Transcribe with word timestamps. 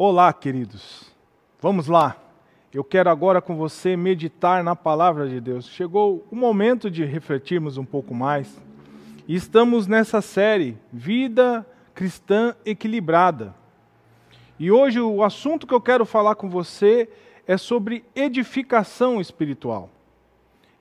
Olá, 0.00 0.32
queridos. 0.32 1.12
Vamos 1.60 1.88
lá. 1.88 2.16
Eu 2.72 2.84
quero 2.84 3.10
agora 3.10 3.42
com 3.42 3.56
você 3.56 3.96
meditar 3.96 4.62
na 4.62 4.76
palavra 4.76 5.28
de 5.28 5.40
Deus. 5.40 5.66
Chegou 5.66 6.24
o 6.30 6.36
momento 6.36 6.88
de 6.88 7.04
refletirmos 7.04 7.76
um 7.76 7.84
pouco 7.84 8.14
mais. 8.14 8.62
E 9.26 9.34
estamos 9.34 9.88
nessa 9.88 10.20
série 10.20 10.78
Vida 10.92 11.66
Cristã 11.96 12.54
Equilibrada. 12.64 13.52
E 14.56 14.70
hoje 14.70 15.00
o 15.00 15.20
assunto 15.20 15.66
que 15.66 15.74
eu 15.74 15.80
quero 15.80 16.06
falar 16.06 16.36
com 16.36 16.48
você 16.48 17.08
é 17.44 17.56
sobre 17.56 18.04
edificação 18.14 19.20
espiritual. 19.20 19.90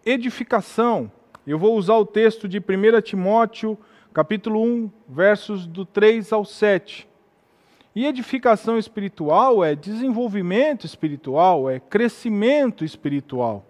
Edificação. 0.06 1.12
Eu 1.48 1.58
vou 1.58 1.76
usar 1.76 1.96
o 1.96 2.06
texto 2.06 2.48
de 2.48 2.60
1 2.60 3.02
Timóteo, 3.02 3.80
capítulo 4.14 4.62
1, 4.62 4.92
versos 5.10 5.66
do 5.66 5.88
3 5.88 6.32
ao 6.32 6.46
7. 6.46 7.07
E 7.98 8.06
edificação 8.06 8.78
espiritual 8.78 9.66
é 9.66 9.74
desenvolvimento 9.74 10.86
espiritual, 10.86 11.68
é 11.68 11.80
crescimento 11.80 12.86
espiritual. 12.86 13.66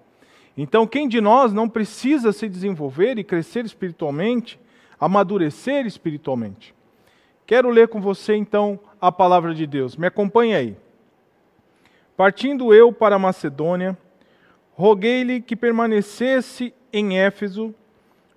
Então, 0.58 0.85
quem 0.85 1.08
de 1.08 1.22
nós 1.22 1.54
não 1.54 1.70
precisa 1.70 2.34
se 2.34 2.49
desenvolver 2.49 3.18
e 3.18 3.23
crescer 3.23 3.63
espiritualmente, 3.63 4.59
amadurecer 4.99 5.85
espiritualmente? 5.85 6.76
Quero 7.45 7.70
ler 7.70 7.88
com 7.88 8.02
você 8.02 8.35
então 8.35 8.77
a 8.99 9.13
palavra 9.13 9.55
de 9.55 9.66
Deus. 9.66 9.95
Me 9.95 10.08
acompanhe 10.08 10.54
aí. 10.54 10.77
Partindo 12.18 12.73
eu 12.73 12.91
para 12.91 13.18
Macedônia, 13.18 13.98
roguei-lhe 14.73 15.40
que 15.40 15.55
permanecesse 15.55 16.73
em 16.91 17.18
Éfeso 17.18 17.73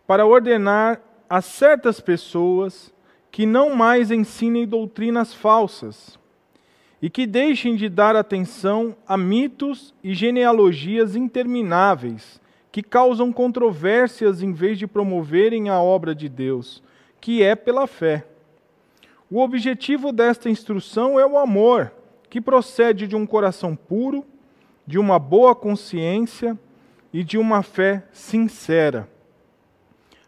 para 0.07 0.25
ordenar 0.25 1.01
a 1.29 1.43
certas 1.43 1.99
pessoas 1.99 2.95
que 3.31 3.47
não 3.47 3.75
mais 3.75 4.11
ensinem 4.11 4.67
doutrinas 4.67 5.33
falsas 5.33 6.19
e 7.01 7.09
que 7.09 7.27
deixem 7.27 7.77
de 7.77 7.89
dar 7.89 8.15
atenção 8.17 8.97
a 9.07 9.17
mitos 9.17 9.95
e 10.03 10.13
genealogias 10.15 11.17
intermináveis 11.17 12.41
que 12.73 12.83
causam 12.83 13.33
controvérsias 13.33 14.43
em 14.43 14.53
vez 14.53 14.79
de 14.79 14.87
promoverem 14.87 15.69
a 15.69 15.81
obra 15.81 16.15
de 16.15 16.29
Deus, 16.29 16.83
que 17.21 17.43
é 17.43 17.57
pela 17.57 17.87
fé. 17.87 18.27
O 19.31 19.41
objetivo 19.41 20.13
desta 20.13 20.49
instrução 20.49 21.19
é 21.19 21.27
o 21.27 21.39
amor, 21.39 21.93
que 22.29 22.41
procede 22.41 23.07
de 23.07 23.17
um 23.17 23.27
coração 23.27 23.75
puro, 23.75 24.25
de 24.87 24.99
uma 24.99 25.19
boa 25.19 25.55
consciência 25.55 26.59
e 27.13 27.25
de 27.25 27.39
uma 27.39 27.63
fé 27.63 28.05
sincera. 28.13 29.09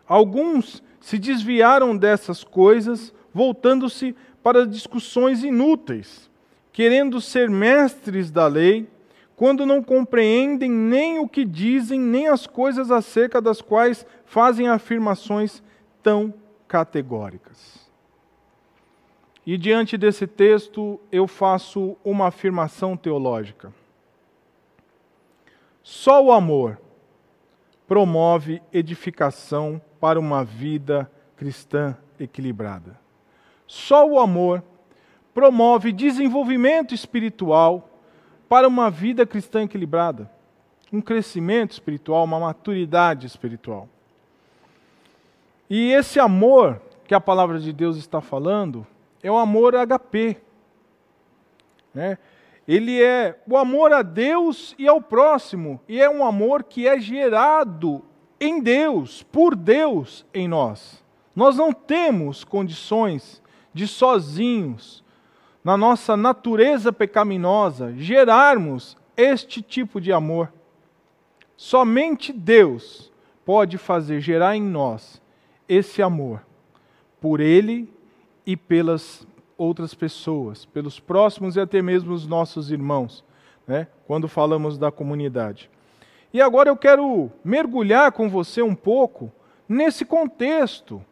Alguns 0.06 0.82
se 1.02 1.18
desviaram 1.18 1.96
dessas 1.96 2.44
coisas, 2.44 3.12
voltando-se 3.34 4.14
para 4.42 4.66
discussões 4.66 5.42
inúteis, 5.42 6.30
querendo 6.72 7.20
ser 7.20 7.50
mestres 7.50 8.30
da 8.30 8.46
lei, 8.46 8.88
quando 9.36 9.66
não 9.66 9.82
compreendem 9.82 10.70
nem 10.70 11.18
o 11.18 11.28
que 11.28 11.44
dizem, 11.44 11.98
nem 11.98 12.28
as 12.28 12.46
coisas 12.46 12.92
acerca 12.92 13.40
das 13.40 13.60
quais 13.60 14.06
fazem 14.24 14.68
afirmações 14.68 15.60
tão 16.02 16.32
categóricas. 16.68 17.90
E 19.44 19.58
diante 19.58 19.98
desse 19.98 20.26
texto, 20.28 21.00
eu 21.10 21.26
faço 21.26 21.96
uma 22.04 22.28
afirmação 22.28 22.96
teológica. 22.96 23.74
Só 25.82 26.24
o 26.24 26.30
amor 26.30 26.80
promove 27.88 28.62
edificação 28.72 29.82
para 30.02 30.18
uma 30.18 30.42
vida 30.42 31.08
cristã 31.36 31.96
equilibrada. 32.18 32.98
Só 33.68 34.04
o 34.04 34.18
amor 34.18 34.60
promove 35.32 35.92
desenvolvimento 35.92 36.92
espiritual 36.92 37.88
para 38.48 38.66
uma 38.66 38.90
vida 38.90 39.24
cristã 39.24 39.62
equilibrada, 39.62 40.28
um 40.92 41.00
crescimento 41.00 41.70
espiritual, 41.70 42.24
uma 42.24 42.40
maturidade 42.40 43.28
espiritual. 43.28 43.88
E 45.70 45.92
esse 45.92 46.18
amor 46.18 46.82
que 47.04 47.14
a 47.14 47.20
palavra 47.20 47.60
de 47.60 47.72
Deus 47.72 47.96
está 47.96 48.20
falando 48.20 48.84
é 49.22 49.30
o 49.30 49.38
amor 49.38 49.74
HP. 49.86 50.36
Né? 51.94 52.18
Ele 52.66 53.00
é 53.00 53.40
o 53.46 53.56
amor 53.56 53.92
a 53.92 54.02
Deus 54.02 54.74
e 54.76 54.88
ao 54.88 55.00
próximo, 55.00 55.80
e 55.88 56.00
é 56.00 56.10
um 56.10 56.24
amor 56.24 56.64
que 56.64 56.88
é 56.88 56.98
gerado 56.98 58.04
em 58.44 58.60
Deus, 58.60 59.22
por 59.22 59.54
Deus 59.54 60.26
em 60.34 60.48
nós. 60.48 61.00
Nós 61.34 61.56
não 61.56 61.72
temos 61.72 62.42
condições 62.42 63.40
de 63.72 63.86
sozinhos, 63.86 65.02
na 65.62 65.76
nossa 65.76 66.16
natureza 66.16 66.92
pecaminosa, 66.92 67.94
gerarmos 67.96 68.96
este 69.16 69.62
tipo 69.62 70.00
de 70.00 70.12
amor. 70.12 70.52
Somente 71.56 72.32
Deus 72.32 73.12
pode 73.44 73.78
fazer 73.78 74.20
gerar 74.20 74.56
em 74.56 74.62
nós 74.62 75.22
esse 75.68 76.02
amor, 76.02 76.44
por 77.20 77.38
Ele 77.38 77.88
e 78.44 78.56
pelas 78.56 79.24
outras 79.56 79.94
pessoas, 79.94 80.64
pelos 80.64 80.98
próximos 80.98 81.54
e 81.54 81.60
até 81.60 81.80
mesmo 81.80 82.12
os 82.12 82.26
nossos 82.26 82.72
irmãos, 82.72 83.24
né? 83.68 83.86
quando 84.04 84.26
falamos 84.26 84.76
da 84.76 84.90
comunidade. 84.90 85.70
E 86.32 86.40
agora 86.40 86.70
eu 86.70 86.76
quero 86.76 87.30
mergulhar 87.44 88.10
com 88.12 88.28
você 88.28 88.62
um 88.62 88.74
pouco 88.74 89.30
nesse 89.68 90.04
contexto 90.04 91.04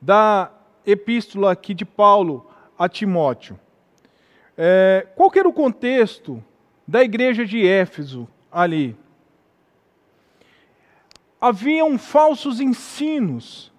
da 0.00 0.52
epístola 0.86 1.52
aqui 1.52 1.74
de 1.74 1.84
Paulo 1.84 2.48
a 2.78 2.88
Timóteo. 2.88 3.58
É, 4.56 5.08
qual 5.16 5.30
era 5.34 5.48
o 5.48 5.52
contexto 5.52 6.42
da 6.86 7.02
igreja 7.02 7.44
de 7.44 7.66
Éfeso 7.66 8.28
ali? 8.50 8.96
Haviam 11.40 11.98
falsos 11.98 12.60
ensinos 12.60 13.72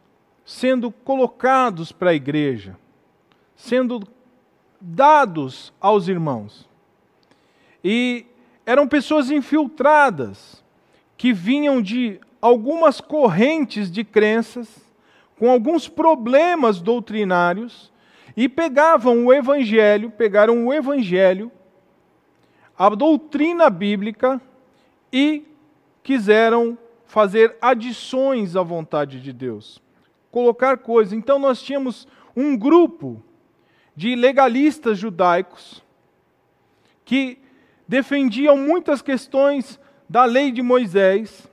sendo 0.46 0.92
colocados 0.92 1.92
para 1.92 2.10
a 2.10 2.16
igreja, 2.16 2.78
sendo 3.56 4.02
dados 4.80 5.74
aos 5.80 6.08
irmãos. 6.08 6.68
E 7.84 8.26
eram 8.70 8.88
pessoas 8.88 9.32
infiltradas, 9.32 10.64
que 11.18 11.34
vinham 11.34 11.82
de 11.82 12.20
algumas 12.40 13.02
correntes 13.02 13.90
de 13.90 14.04
crenças, 14.04 14.70
com 15.40 15.50
alguns 15.50 15.88
problemas 15.88 16.80
doutrinários, 16.80 17.92
e 18.38 18.48
pegavam 18.48 19.26
o 19.26 19.34
Evangelho, 19.34 20.12
pegaram 20.12 20.68
o 20.68 20.72
Evangelho, 20.72 21.52
a 22.78 22.90
doutrina 22.90 23.72
bíblica, 23.72 24.40
e 25.12 25.48
quiseram 26.04 26.78
fazer 27.08 27.58
adições 27.60 28.56
à 28.56 28.62
vontade 28.62 29.20
de 29.20 29.34
Deus, 29.34 29.82
colocar 30.30 30.78
coisas. 30.78 31.14
Então 31.14 31.40
nós 31.40 31.60
tínhamos 31.60 32.08
um 32.36 32.56
grupo 32.56 33.20
de 33.96 34.16
legalistas 34.16 35.00
judaicos 35.00 35.84
que 37.04 37.40
defendiam 37.90 38.56
muitas 38.56 39.02
questões 39.02 39.80
da 40.08 40.24
lei 40.24 40.52
de 40.52 40.62
Moisés. 40.62 41.50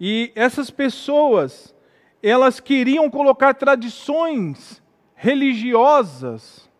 E 0.00 0.32
essas 0.34 0.70
pessoas, 0.70 1.74
elas 2.22 2.58
queriam 2.58 3.10
colocar 3.10 3.52
tradições 3.52 4.82
religiosas 5.14 6.70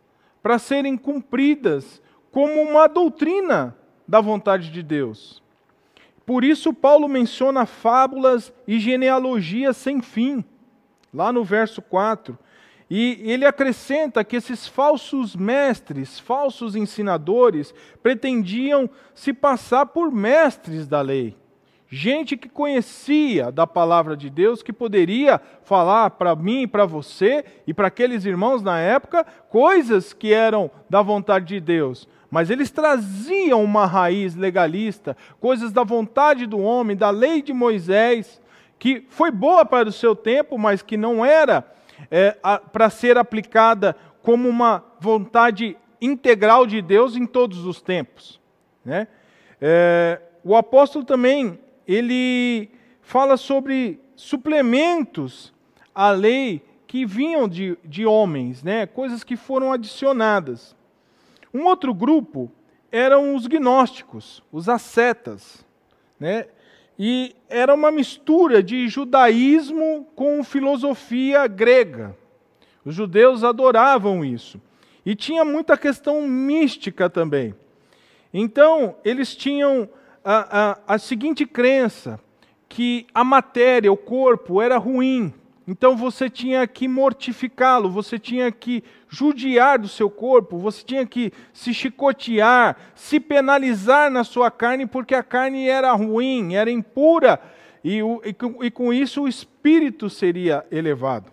para 0.43 0.59
serem 0.59 0.97
cumpridas 0.97 2.01
como 2.31 2.63
uma 2.63 2.89
doutrina 2.89 3.77
da 4.09 4.23
vontade 4.23 4.71
de 4.71 4.83
Deus. 4.83 5.43
Por 6.25 6.45
isso, 6.45 6.73
Paulo 6.73 7.07
menciona 7.07 7.67
fábulas 7.67 8.55
e 8.67 8.81
genealogias 8.81 9.77
sem 9.77 10.01
fim, 10.01 10.43
lá 11.13 11.31
no 11.31 11.45
verso 11.45 11.83
4. 11.83 12.39
E 12.95 13.23
ele 13.25 13.47
acrescenta 13.47 14.23
que 14.23 14.37
esses 14.37 14.69
falsos 14.69 15.35
mestres, 15.35 16.21
falsos 16.21 16.77
ensinadores, 16.77 17.75
pretendiam 18.03 18.87
se 19.15 19.33
passar 19.33 19.87
por 19.87 20.13
mestres 20.13 20.87
da 20.87 21.01
lei. 21.01 21.35
Gente 21.89 22.37
que 22.37 22.51
conhecia 22.51 23.51
da 23.51 23.67
palavra 23.67 24.15
de 24.15 24.29
Deus, 24.29 24.63
que 24.63 24.75
poderia 24.75 25.41
falar 25.65 26.11
para 26.11 26.37
mim 26.37 26.69
para 26.69 26.85
você 26.85 27.47
e 27.67 27.73
para 27.73 27.89
aqueles 27.89 28.27
irmãos 28.27 28.61
na 28.61 28.79
época 28.79 29.25
coisas 29.49 30.13
que 30.13 30.31
eram 30.35 30.71
da 30.87 31.01
vontade 31.01 31.47
de 31.47 31.61
Deus. 31.61 32.07
Mas 32.31 32.51
eles 32.51 32.71
traziam 32.71 33.65
uma 33.65 33.87
raiz 33.87 34.37
legalista, 34.37 35.17
coisas 35.41 35.73
da 35.73 35.83
vontade 35.83 36.45
do 36.45 36.59
homem, 36.59 36.95
da 36.95 37.09
lei 37.09 37.41
de 37.41 37.55
Moisés, 37.55 38.39
que 38.79 39.07
foi 39.09 39.31
boa 39.31 39.65
para 39.65 39.89
o 39.89 39.93
seu 39.93 40.15
tempo, 40.15 40.59
mas 40.59 40.83
que 40.83 40.99
não 40.99 41.25
era 41.25 41.73
é, 42.11 42.37
para 42.73 42.91
ser 42.91 43.19
aplicada 43.19 43.97
como 44.23 44.49
uma 44.49 44.85
vontade 45.01 45.77
integral 46.01 46.67
de 46.67 46.83
Deus 46.83 47.17
em 47.17 47.27
todos 47.27 47.65
os 47.65 47.81
tempos. 47.81 48.41
Né? 48.85 49.07
É, 49.61 50.21
o 50.45 50.57
apóstolo 50.57 51.05
também 51.05 51.59
ele 51.87 52.71
fala 53.01 53.37
sobre 53.37 54.01
suplementos 54.17 55.53
à 55.95 56.11
lei 56.11 56.63
que 56.87 57.07
vinham 57.07 57.49
de, 57.49 57.79
de 57.85 58.05
homens, 58.05 58.63
né? 58.63 58.87
coisas 58.87 59.25
que 59.25 59.37
foram 59.37 59.73
adicionadas. 59.73 60.77
Um 61.55 61.65
outro 61.65 61.95
grupo 61.95 62.51
eram 62.91 63.35
os 63.35 63.47
gnósticos, 63.47 64.43
os 64.53 64.69
ascetas, 64.69 65.65
né? 66.21 66.47
E 67.05 67.35
era 67.49 67.75
uma 67.75 67.91
mistura 67.91 68.63
de 68.63 68.87
judaísmo 68.87 70.07
com 70.15 70.45
filosofia 70.45 71.49
grega. 71.49 72.17
Os 72.85 72.95
judeus 72.95 73.43
adoravam 73.43 74.25
isso. 74.25 74.61
E 75.05 75.17
tinha 75.17 75.45
muita 75.45 75.77
questão 75.77 76.23
mística 76.23 77.11
também. 77.11 77.57
Então, 78.33 78.95
eles 79.05 79.35
tinham 79.35 79.89
a, 80.25 80.71
a, 80.87 80.95
a 80.95 80.97
seguinte 80.97 81.45
crença: 81.45 82.21
que 82.69 83.05
a 83.13 83.25
matéria, 83.25 83.91
o 83.91 83.97
corpo, 83.97 84.63
era 84.63 84.79
ruim. 84.79 85.35
Então 85.73 85.97
você 85.97 86.29
tinha 86.29 86.67
que 86.67 86.87
mortificá-lo, 86.87 87.89
você 87.89 88.19
tinha 88.19 88.53
que 88.53 88.85
judiar 89.09 89.79
do 89.79 89.89
seu 89.89 90.11
corpo, 90.11 90.59
você 90.59 90.85
tinha 90.85 91.07
que 91.07 91.33
se 91.51 91.73
chicotear, 91.73 92.77
se 92.95 93.19
penalizar 93.19 94.11
na 94.11 94.23
sua 94.23 94.51
carne, 94.51 94.87
porque 94.87 95.15
a 95.15 95.23
carne 95.23 95.67
era 95.67 95.91
ruim, 95.93 96.57
era 96.57 96.71
impura, 96.71 97.41
e, 97.83 98.01
e, 98.01 98.67
e 98.67 98.71
com 98.71 98.93
isso 98.93 99.23
o 99.23 99.29
espírito 99.29 100.11
seria 100.11 100.63
elevado. 100.71 101.33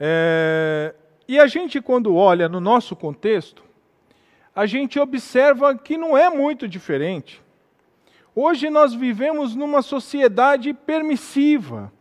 É, 0.00 0.94
e 1.28 1.38
a 1.38 1.46
gente, 1.46 1.82
quando 1.82 2.16
olha 2.16 2.48
no 2.48 2.60
nosso 2.60 2.96
contexto, 2.96 3.62
a 4.56 4.64
gente 4.64 4.98
observa 4.98 5.76
que 5.76 5.98
não 5.98 6.16
é 6.16 6.30
muito 6.30 6.66
diferente. 6.66 7.42
Hoje 8.34 8.70
nós 8.70 8.94
vivemos 8.94 9.54
numa 9.54 9.82
sociedade 9.82 10.72
permissiva, 10.72 11.92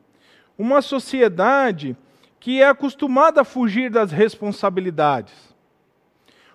uma 0.58 0.82
sociedade 0.82 1.96
que 2.40 2.62
é 2.62 2.68
acostumada 2.68 3.42
a 3.42 3.46
fugir 3.46 3.90
das 3.90 4.12
responsabilidades. 4.12 5.34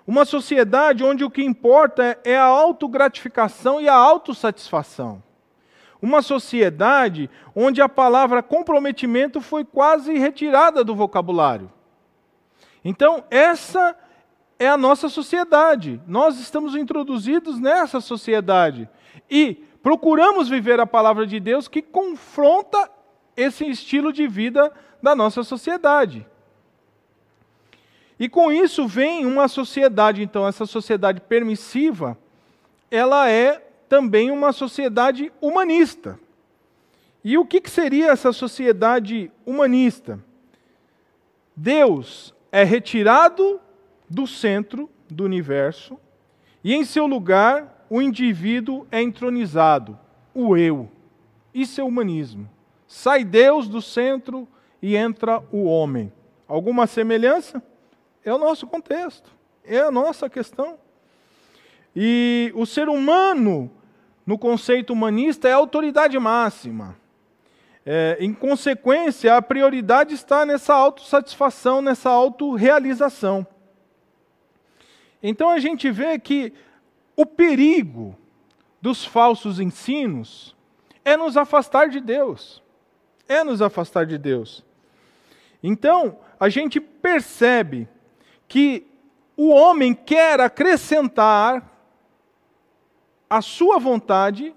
Uma 0.07 0.25
sociedade 0.25 1.05
onde 1.05 1.25
o 1.25 1.31
que 1.31 1.43
importa 1.43 2.19
é 2.25 2.37
a 2.37 2.45
autogratificação 2.45 3.81
e 3.81 3.89
a 3.89 3.95
autossatisfação. 3.95 5.23
Uma 6.01 6.23
sociedade 6.23 7.29
onde 7.55 7.83
a 7.83 7.89
palavra 7.89 8.43
comprometimento 8.43 9.41
foi 9.41 9.65
quase 9.65 10.17
retirada 10.17 10.85
do 10.85 10.95
vocabulário. 10.95 11.71
Então, 12.85 13.25
essa 13.31 13.97
é 14.59 14.69
a 14.69 14.77
nossa 14.77 15.09
sociedade. 15.09 16.01
Nós 16.07 16.39
estamos 16.39 16.75
introduzidos 16.75 17.59
nessa 17.61 18.01
sociedade 18.01 18.89
e 19.31 19.55
procuramos 19.83 20.49
viver 20.49 20.81
a 20.81 20.87
palavra 20.87 21.27
de 21.27 21.39
Deus 21.39 21.69
que 21.69 21.83
confronta 21.83 22.91
esse 23.39 23.65
estilo 23.65 24.13
de 24.13 24.27
vida 24.27 24.73
da 25.01 25.15
nossa 25.15 25.45
sociedade. 25.45 26.27
E 28.19 28.29
com 28.29 28.51
isso 28.51 28.89
vem 28.89 29.25
uma 29.25 29.47
sociedade, 29.47 30.23
então, 30.23 30.47
essa 30.47 30.67
sociedade 30.67 31.21
permissiva, 31.21 32.19
ela 32.91 33.31
é 33.31 33.65
também 33.89 34.33
uma 34.33 34.53
sociedade 34.53 35.33
humanista. 35.41 36.19
E 37.23 37.39
o 37.39 37.47
que, 37.47 37.61
que 37.61 37.71
seria 37.71 38.11
essa 38.11 38.33
sociedade 38.33 39.31
humanista? 39.47 40.19
Deus 41.55 42.35
é 42.51 42.65
retirado 42.65 43.61
do 44.11 44.27
centro 44.27 44.91
do 45.09 45.25
universo 45.25 45.99
e 46.65 46.75
em 46.75 46.85
seu 46.85 47.07
lugar 47.07 47.87
o 47.89 48.03
indivíduo 48.03 48.87
é 48.91 49.01
entronizado, 49.01 49.97
o 50.35 50.57
eu. 50.57 50.91
Isso 51.55 51.81
é 51.81 51.85
humanismo. 51.85 52.49
Sai 52.89 53.23
Deus 53.23 53.69
do 53.69 53.83
centro 53.83 54.49
e 54.81 54.97
entra 54.97 55.43
o 55.53 55.65
homem. 55.65 56.11
Alguma 56.49 56.87
semelhança? 56.87 57.63
É 58.25 58.33
o 58.33 58.39
nosso 58.39 58.67
contexto, 58.67 59.31
é 59.63 59.79
a 59.79 59.91
nossa 59.91 60.29
questão. 60.31 60.79
E 61.95 62.51
o 62.55 62.65
ser 62.65 62.89
humano, 62.89 63.71
no 64.27 64.39
conceito 64.39 64.93
humanista, 64.93 65.49
é 65.49 65.53
a 65.53 65.57
autoridade 65.57 66.19
máxima. 66.19 66.97
É, 67.85 68.17
em 68.21 68.33
consequência, 68.33 69.37
a 69.37 69.43
prioridade 69.43 70.15
está 70.15 70.47
nessa 70.47 70.75
autossatisfação, 70.75 71.83
nessa 71.83 72.11
autorrealização. 72.11 73.47
Então 75.23 75.51
a 75.51 75.59
gente 75.59 75.91
vê 75.91 76.19
que 76.19 76.53
o 77.17 77.27
perigo 77.27 78.17
dos 78.81 79.05
falsos 79.05 79.61
ensinos 79.61 80.57
é 81.05 81.17
nos 81.17 81.37
afastar 81.37 81.89
de 81.89 82.01
Deus. 82.01 82.63
É 83.29 83.45
nos 83.45 83.61
afastar 83.63 84.07
de 84.07 84.17
Deus. 84.17 84.65
Então, 85.63 86.19
a 86.41 86.49
gente 86.49 86.81
percebe 86.81 87.87
que 88.49 88.87
o 89.37 89.51
homem 89.51 89.95
quer 89.95 90.41
acrescentar 90.41 91.79
a 93.29 93.43
sua 93.43 93.79
vontade 93.79 94.55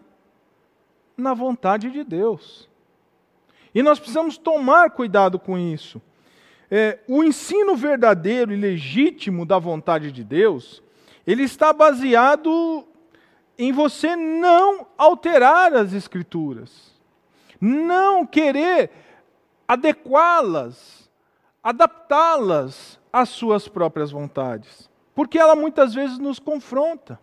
na 1.18 1.34
vontade 1.34 1.92
de 1.92 2.04
Deus. 2.04 2.70
E 3.74 3.84
nós 3.84 4.00
precisamos 4.00 4.38
tomar 4.38 4.92
cuidado 4.92 5.38
com 5.38 5.58
isso. 5.58 6.02
É, 6.70 7.00
o 7.08 7.24
ensino 7.24 7.76
verdadeiro 7.76 8.54
e 8.54 8.56
legítimo 8.56 9.46
da 9.46 9.60
vontade 9.60 10.12
de 10.12 10.24
Deus, 10.24 10.82
ele 11.28 11.44
está 11.44 11.74
baseado 11.74 12.88
em 13.58 13.72
você 13.72 14.16
não 14.16 14.88
alterar 14.98 15.74
as 15.74 15.94
Escrituras, 15.94 16.91
não 17.62 18.26
querer 18.26 18.90
adequá-las, 19.68 21.10
adaptá-las 21.64 23.00
às 23.14 23.30
suas 23.30 23.68
próprias 23.68 24.10
vontades, 24.10 24.90
porque 25.14 25.38
ela 25.38 25.56
muitas 25.56 25.94
vezes 25.94 26.18
nos 26.18 26.40
confronta. 26.40 27.20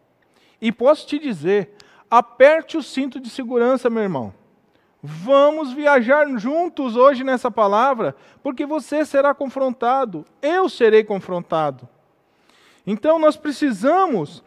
E 0.61 0.71
posso 0.71 1.07
te 1.07 1.19
dizer, 1.19 1.75
aperte 2.09 2.77
o 2.77 2.83
cinto 2.83 3.19
de 3.19 3.29
segurança, 3.29 3.91
meu 3.91 4.03
irmão. 4.03 4.33
Vamos 5.03 5.73
viajar 5.73 6.27
juntos 6.39 6.97
hoje 6.97 7.23
nessa 7.23 7.51
palavra, 7.51 8.17
porque 8.43 8.65
você 8.67 9.05
será 9.05 9.35
confrontado, 9.35 10.25
eu 10.41 10.69
serei 10.69 11.05
confrontado. 11.05 11.89
Então 12.87 13.19
nós 13.19 13.37
precisamos 13.37 14.43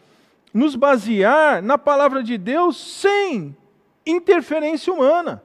nos 0.54 0.76
basear 0.76 1.62
na 1.62 1.78
palavra 1.78 2.24
de 2.24 2.38
Deus 2.38 2.76
sem 2.76 3.56
interferência 4.06 4.92
humana. 4.92 5.44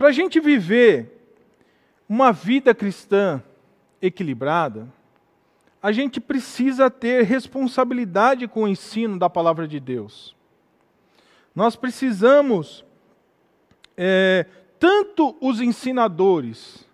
Para 0.00 0.08
a 0.08 0.12
gente 0.12 0.40
viver 0.40 1.12
uma 2.08 2.32
vida 2.32 2.74
cristã 2.74 3.42
equilibrada, 4.00 4.90
a 5.82 5.92
gente 5.92 6.18
precisa 6.18 6.90
ter 6.90 7.22
responsabilidade 7.24 8.48
com 8.48 8.62
o 8.62 8.68
ensino 8.68 9.18
da 9.18 9.28
palavra 9.28 9.68
de 9.68 9.78
Deus. 9.78 10.34
Nós 11.54 11.76
precisamos, 11.76 12.82
é, 13.94 14.46
tanto 14.78 15.36
os 15.38 15.60
ensinadores, 15.60 16.88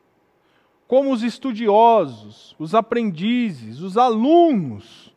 como 0.88 1.12
os 1.12 1.22
estudiosos, 1.22 2.56
os 2.58 2.74
aprendizes, 2.74 3.82
os 3.82 3.96
alunos, 3.96 5.14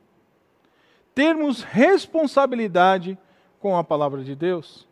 termos 1.16 1.64
responsabilidade 1.64 3.18
com 3.60 3.76
a 3.76 3.84
palavra 3.84 4.24
de 4.24 4.36
Deus. 4.36 4.88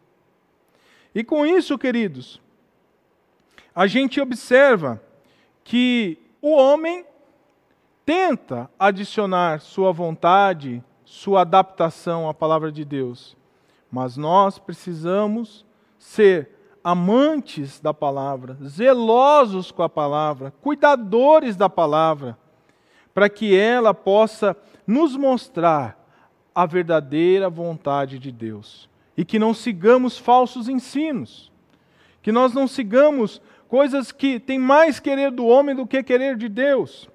E 1.13 1.23
com 1.23 1.45
isso, 1.45 1.77
queridos, 1.77 2.41
a 3.77 3.85
gente 3.85 4.19
observa 4.19 4.99
que 5.63 6.17
o 6.41 6.55
homem 6.55 7.05
tenta 8.03 8.67
adicionar 8.79 9.61
sua 9.61 9.91
vontade, 9.91 10.83
sua 11.05 11.41
adaptação 11.41 12.27
à 12.27 12.33
palavra 12.33 12.71
de 12.71 12.83
Deus. 12.83 13.37
Mas 13.91 14.17
nós 14.17 14.57
precisamos 14.57 15.63
ser 15.99 16.49
amantes 16.83 17.79
da 17.79 17.93
palavra, 17.93 18.57
zelosos 18.63 19.71
com 19.71 19.83
a 19.83 19.89
palavra, 19.89 20.51
cuidadores 20.59 21.55
da 21.55 21.69
palavra, 21.69 22.35
para 23.13 23.29
que 23.29 23.55
ela 23.55 23.93
possa 23.93 24.57
nos 24.87 25.15
mostrar 25.15 26.03
a 26.55 26.65
verdadeira 26.65 27.47
vontade 27.47 28.17
de 28.17 28.31
Deus. 28.31 28.89
E 29.15 29.23
que 29.23 29.37
não 29.37 29.53
sigamos 29.53 30.17
falsos 30.17 30.67
ensinos, 30.67 31.51
que 32.23 32.31
nós 32.31 32.53
não 32.53 32.67
sigamos 32.67 33.39
coisas 33.67 34.11
que 34.11 34.39
têm 34.39 34.59
mais 34.59 34.99
querer 34.99 35.31
do 35.31 35.45
homem 35.45 35.75
do 35.75 35.87
que 35.87 36.01
querer 36.03 36.35
de 36.35 36.49
Deus. 36.49 37.09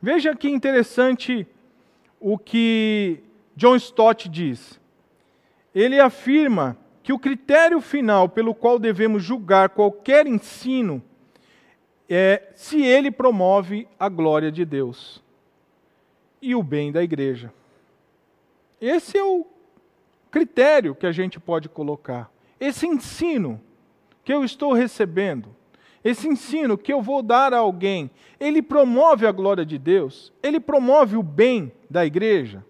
Veja 0.00 0.34
que 0.34 0.48
interessante 0.48 1.46
o 2.20 2.38
que 2.38 3.20
John 3.56 3.76
Stott 3.76 4.28
diz 4.28 4.80
ele 5.76 6.00
afirma 6.00 6.74
que 7.02 7.12
o 7.12 7.18
critério 7.18 7.82
final 7.82 8.30
pelo 8.30 8.54
qual 8.54 8.78
devemos 8.78 9.22
julgar 9.22 9.68
qualquer 9.68 10.26
ensino 10.26 11.02
é 12.08 12.50
se 12.54 12.82
ele 12.82 13.10
promove 13.10 13.86
a 13.98 14.08
glória 14.08 14.50
de 14.50 14.64
Deus 14.64 15.22
e 16.40 16.54
o 16.54 16.62
bem 16.62 16.90
da 16.90 17.02
igreja. 17.02 17.52
Esse 18.80 19.18
é 19.18 19.22
o 19.22 19.46
critério 20.30 20.94
que 20.94 21.06
a 21.06 21.12
gente 21.12 21.38
pode 21.38 21.68
colocar. 21.68 22.32
Esse 22.58 22.86
ensino 22.86 23.60
que 24.26 24.34
eu 24.34 24.42
estou 24.42 24.72
recebendo, 24.72 25.54
esse 26.02 26.26
ensino 26.26 26.76
que 26.76 26.92
eu 26.92 27.00
vou 27.00 27.22
dar 27.22 27.54
a 27.54 27.58
alguém, 27.58 28.10
ele 28.40 28.60
promove 28.60 29.24
a 29.24 29.30
glória 29.30 29.64
de 29.64 29.78
Deus? 29.78 30.32
Ele 30.42 30.58
promove 30.58 31.16
o 31.16 31.22
bem 31.22 31.70
da 31.88 32.04
igreja? 32.04 32.66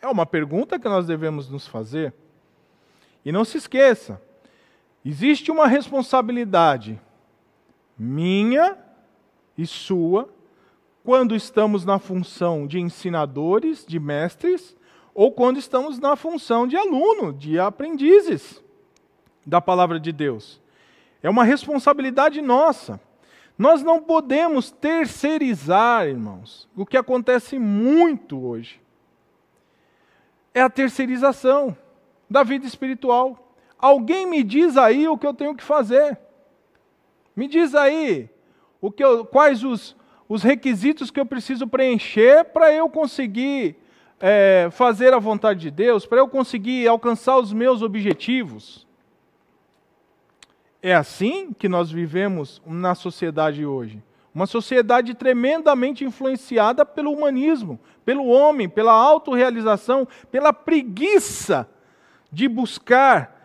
É 0.00 0.08
uma 0.08 0.24
pergunta 0.24 0.78
que 0.78 0.88
nós 0.88 1.06
devemos 1.06 1.50
nos 1.50 1.66
fazer. 1.66 2.14
E 3.22 3.30
não 3.30 3.44
se 3.44 3.58
esqueça, 3.58 4.22
existe 5.04 5.50
uma 5.50 5.66
responsabilidade 5.66 6.98
minha 7.98 8.78
e 9.56 9.66
sua 9.66 10.30
quando 11.04 11.36
estamos 11.36 11.84
na 11.84 11.98
função 11.98 12.66
de 12.66 12.80
ensinadores, 12.80 13.84
de 13.84 14.00
mestres, 14.00 14.74
ou 15.12 15.30
quando 15.30 15.58
estamos 15.58 15.98
na 15.98 16.16
função 16.16 16.66
de 16.66 16.74
aluno, 16.74 17.34
de 17.34 17.58
aprendizes 17.60 18.59
da 19.50 19.60
palavra 19.60 19.98
de 19.98 20.12
Deus. 20.12 20.60
É 21.20 21.28
uma 21.28 21.44
responsabilidade 21.44 22.40
nossa. 22.40 23.00
Nós 23.58 23.82
não 23.82 24.00
podemos 24.00 24.70
terceirizar, 24.70 26.06
irmãos, 26.06 26.68
o 26.74 26.86
que 26.86 26.96
acontece 26.96 27.58
muito 27.58 28.42
hoje. 28.42 28.80
É 30.54 30.62
a 30.62 30.70
terceirização 30.70 31.76
da 32.28 32.42
vida 32.42 32.64
espiritual. 32.64 33.52
Alguém 33.76 34.24
me 34.24 34.42
diz 34.42 34.76
aí 34.76 35.08
o 35.08 35.18
que 35.18 35.26
eu 35.26 35.34
tenho 35.34 35.54
que 35.54 35.64
fazer. 35.64 36.16
Me 37.34 37.48
diz 37.48 37.74
aí 37.74 38.30
o 38.80 38.90
que 38.90 39.04
eu, 39.04 39.24
quais 39.24 39.64
os, 39.64 39.96
os 40.28 40.42
requisitos 40.42 41.10
que 41.10 41.18
eu 41.18 41.26
preciso 41.26 41.66
preencher 41.66 42.44
para 42.44 42.72
eu 42.72 42.88
conseguir 42.88 43.76
é, 44.20 44.68
fazer 44.70 45.12
a 45.12 45.18
vontade 45.18 45.60
de 45.60 45.70
Deus, 45.70 46.06
para 46.06 46.18
eu 46.18 46.28
conseguir 46.28 46.86
alcançar 46.86 47.36
os 47.36 47.52
meus 47.52 47.82
objetivos. 47.82 48.88
É 50.82 50.94
assim 50.94 51.52
que 51.52 51.68
nós 51.68 51.90
vivemos 51.90 52.60
na 52.66 52.94
sociedade 52.94 53.66
hoje. 53.66 54.02
Uma 54.34 54.46
sociedade 54.46 55.14
tremendamente 55.14 56.04
influenciada 56.04 56.86
pelo 56.86 57.12
humanismo, 57.12 57.78
pelo 58.04 58.26
homem, 58.26 58.68
pela 58.68 58.92
autorrealização, 58.92 60.06
pela 60.30 60.52
preguiça 60.52 61.68
de 62.32 62.48
buscar 62.48 63.36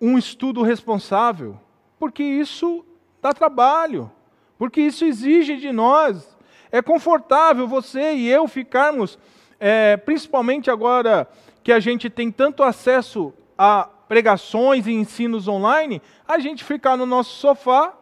um 0.00 0.18
estudo 0.18 0.62
responsável, 0.62 1.60
porque 1.98 2.22
isso 2.22 2.84
dá 3.22 3.32
trabalho, 3.32 4.10
porque 4.58 4.80
isso 4.80 5.04
exige 5.04 5.56
de 5.56 5.70
nós. 5.70 6.36
É 6.72 6.82
confortável 6.82 7.68
você 7.68 8.14
e 8.14 8.28
eu 8.28 8.48
ficarmos, 8.48 9.18
é, 9.60 9.96
principalmente 9.96 10.70
agora 10.70 11.28
que 11.62 11.70
a 11.70 11.78
gente 11.78 12.10
tem 12.10 12.32
tanto 12.32 12.62
acesso 12.62 13.32
a 13.56 13.88
pregações 14.08 14.86
e 14.86 14.92
ensinos 14.92 15.48
online, 15.48 16.00
a 16.26 16.38
gente 16.38 16.62
ficar 16.64 16.96
no 16.96 17.06
nosso 17.06 17.36
sofá, 17.36 17.94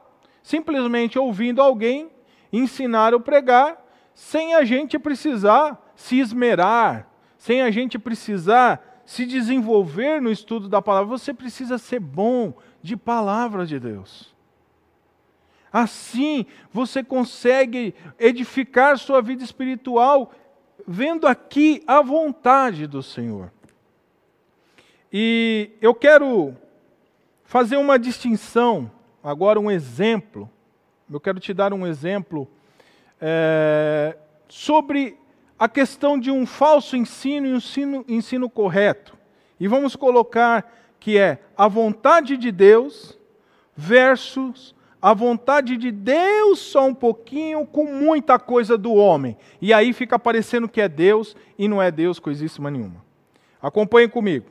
simplesmente 0.42 1.18
ouvindo 1.18 1.62
alguém 1.62 2.10
ensinar 2.52 3.14
ou 3.14 3.20
pregar, 3.20 3.82
sem 4.14 4.54
a 4.54 4.64
gente 4.64 4.98
precisar 4.98 5.92
se 5.94 6.18
esmerar, 6.18 7.08
sem 7.38 7.62
a 7.62 7.70
gente 7.70 7.98
precisar 7.98 9.02
se 9.04 9.26
desenvolver 9.26 10.20
no 10.20 10.30
estudo 10.30 10.68
da 10.68 10.80
palavra. 10.80 11.08
Você 11.08 11.32
precisa 11.32 11.78
ser 11.78 12.00
bom 12.00 12.54
de 12.82 12.96
palavra 12.96 13.66
de 13.66 13.78
Deus. 13.78 14.32
Assim, 15.72 16.46
você 16.70 17.02
consegue 17.02 17.94
edificar 18.18 18.98
sua 18.98 19.22
vida 19.22 19.42
espiritual 19.42 20.32
vendo 20.86 21.26
aqui 21.26 21.82
a 21.86 22.02
vontade 22.02 22.86
do 22.86 23.02
Senhor. 23.02 23.50
E 25.12 25.72
eu 25.80 25.94
quero 25.94 26.56
fazer 27.44 27.76
uma 27.76 27.98
distinção, 27.98 28.90
agora 29.22 29.60
um 29.60 29.70
exemplo. 29.70 30.48
Eu 31.12 31.20
quero 31.20 31.38
te 31.38 31.52
dar 31.52 31.74
um 31.74 31.86
exemplo 31.86 32.48
é, 33.20 34.16
sobre 34.48 35.18
a 35.58 35.68
questão 35.68 36.18
de 36.18 36.30
um 36.30 36.46
falso 36.46 36.96
ensino 36.96 37.46
e 37.46 37.52
um 37.52 37.56
ensino, 37.56 38.04
ensino 38.08 38.48
correto. 38.48 39.14
E 39.60 39.68
vamos 39.68 39.94
colocar 39.94 40.72
que 40.98 41.18
é 41.18 41.40
a 41.56 41.68
vontade 41.68 42.38
de 42.38 42.50
Deus 42.50 43.18
versus 43.76 44.74
a 45.00 45.12
vontade 45.12 45.76
de 45.76 45.90
Deus 45.90 46.60
só 46.60 46.86
um 46.86 46.94
pouquinho 46.94 47.66
com 47.66 47.84
muita 47.84 48.38
coisa 48.38 48.78
do 48.78 48.94
homem. 48.94 49.36
E 49.60 49.74
aí 49.74 49.92
fica 49.92 50.18
parecendo 50.18 50.68
que 50.68 50.80
é 50.80 50.88
Deus 50.88 51.36
e 51.58 51.68
não 51.68 51.82
é 51.82 51.90
Deus 51.90 52.18
coisíssima 52.18 52.70
nenhuma. 52.70 53.04
Acompanhe 53.60 54.08
comigo. 54.08 54.46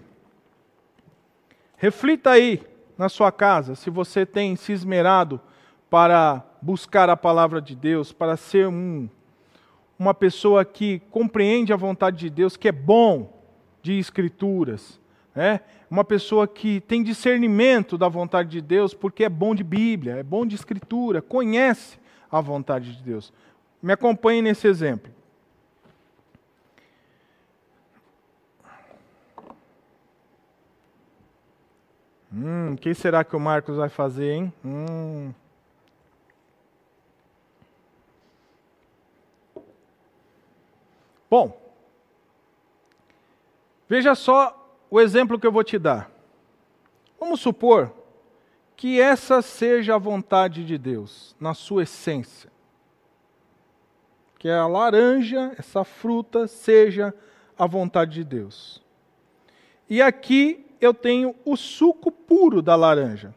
Reflita 1.81 2.29
aí 2.29 2.61
na 2.95 3.09
sua 3.09 3.31
casa 3.31 3.73
se 3.73 3.89
você 3.89 4.23
tem 4.23 4.55
se 4.55 4.71
esmerado 4.71 5.41
para 5.89 6.45
buscar 6.61 7.09
a 7.09 7.17
palavra 7.17 7.59
de 7.59 7.75
Deus, 7.75 8.13
para 8.13 8.37
ser 8.37 8.67
um, 8.67 9.09
uma 9.97 10.13
pessoa 10.13 10.63
que 10.63 10.99
compreende 11.09 11.73
a 11.73 11.75
vontade 11.75 12.19
de 12.19 12.29
Deus, 12.29 12.55
que 12.55 12.67
é 12.67 12.71
bom 12.71 13.33
de 13.81 13.97
escrituras, 13.97 15.01
né? 15.33 15.61
uma 15.89 16.03
pessoa 16.03 16.47
que 16.47 16.81
tem 16.81 17.01
discernimento 17.01 17.97
da 17.97 18.07
vontade 18.07 18.49
de 18.49 18.61
Deus, 18.61 18.93
porque 18.93 19.23
é 19.23 19.29
bom 19.29 19.55
de 19.55 19.63
Bíblia, 19.63 20.17
é 20.17 20.23
bom 20.23 20.45
de 20.45 20.53
escritura, 20.53 21.19
conhece 21.19 21.97
a 22.31 22.39
vontade 22.39 22.95
de 22.95 23.01
Deus. 23.01 23.33
Me 23.81 23.91
acompanhe 23.91 24.43
nesse 24.43 24.67
exemplo. 24.67 25.11
Hum, 32.33 32.77
quem 32.77 32.93
será 32.93 33.25
que 33.25 33.35
o 33.35 33.39
Marcos 33.39 33.75
vai 33.75 33.89
fazer, 33.89 34.31
hein? 34.31 34.53
Hum. 34.63 35.33
Bom, 41.29 41.61
veja 43.87 44.15
só 44.15 44.57
o 44.89 44.99
exemplo 44.99 45.37
que 45.37 45.45
eu 45.45 45.51
vou 45.51 45.63
te 45.63 45.77
dar. 45.77 46.09
Vamos 47.19 47.41
supor 47.41 47.93
que 48.77 48.99
essa 48.99 49.41
seja 49.41 49.95
a 49.95 49.97
vontade 49.97 50.65
de 50.65 50.77
Deus, 50.77 51.35
na 51.39 51.53
sua 51.53 51.83
essência. 51.83 52.49
Que 54.39 54.49
a 54.49 54.65
laranja, 54.67 55.53
essa 55.57 55.83
fruta, 55.83 56.47
seja 56.47 57.13
a 57.57 57.67
vontade 57.67 58.13
de 58.13 58.23
Deus. 58.23 58.81
E 59.89 60.01
aqui 60.01 60.70
eu 60.81 60.93
tenho 60.93 61.35
o 61.45 61.55
suco 61.55 62.11
puro 62.11 62.61
da 62.61 62.75
laranja, 62.75 63.33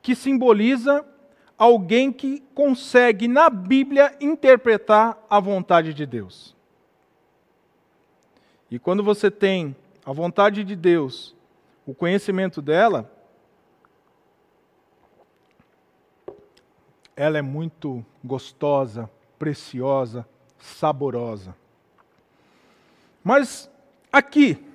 que 0.00 0.14
simboliza 0.14 1.04
alguém 1.58 2.10
que 2.10 2.40
consegue 2.54 3.28
na 3.28 3.50
Bíblia 3.50 4.16
interpretar 4.20 5.22
a 5.28 5.38
vontade 5.38 5.92
de 5.92 6.06
Deus. 6.06 6.56
E 8.70 8.78
quando 8.78 9.02
você 9.02 9.30
tem 9.30 9.76
a 10.04 10.12
vontade 10.12 10.64
de 10.64 10.74
Deus, 10.74 11.34
o 11.86 11.94
conhecimento 11.94 12.60
dela, 12.60 13.10
ela 17.14 17.38
é 17.38 17.42
muito 17.42 18.04
gostosa, 18.24 19.08
preciosa, 19.38 20.26
saborosa. 20.58 21.54
Mas 23.22 23.70
aqui, 24.12 24.65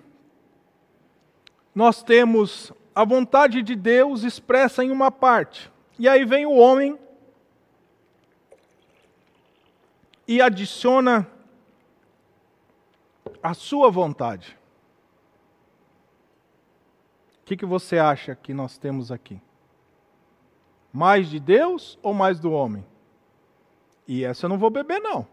nós 1.74 2.04
temos 2.04 2.74
a 2.94 3.06
vontade 3.06 3.62
de 3.62 3.76
Deus 3.76 4.24
expressa 4.24 4.84
em 4.84 4.92
uma 4.92 5.10
parte. 5.10 5.72
E 5.98 6.08
aí 6.08 6.26
vem 6.26 6.46
o 6.46 6.56
homem 6.56 7.00
e 10.28 10.42
adiciona 10.42 11.28
a 13.42 13.54
sua 13.54 13.90
vontade. 13.90 14.58
O 17.42 17.46
que, 17.46 17.58
que 17.58 17.66
você 17.66 17.98
acha 17.98 18.36
que 18.36 18.54
nós 18.54 18.78
temos 18.78 19.12
aqui? 19.12 19.42
Mais 20.92 21.30
de 21.30 21.40
Deus 21.40 21.98
ou 22.02 22.14
mais 22.14 22.40
do 22.40 22.52
homem? 22.52 22.86
E 24.08 24.26
essa 24.26 24.46
eu 24.46 24.50
não 24.50 24.58
vou 24.58 24.70
beber, 24.70 25.00
não. 25.00 25.26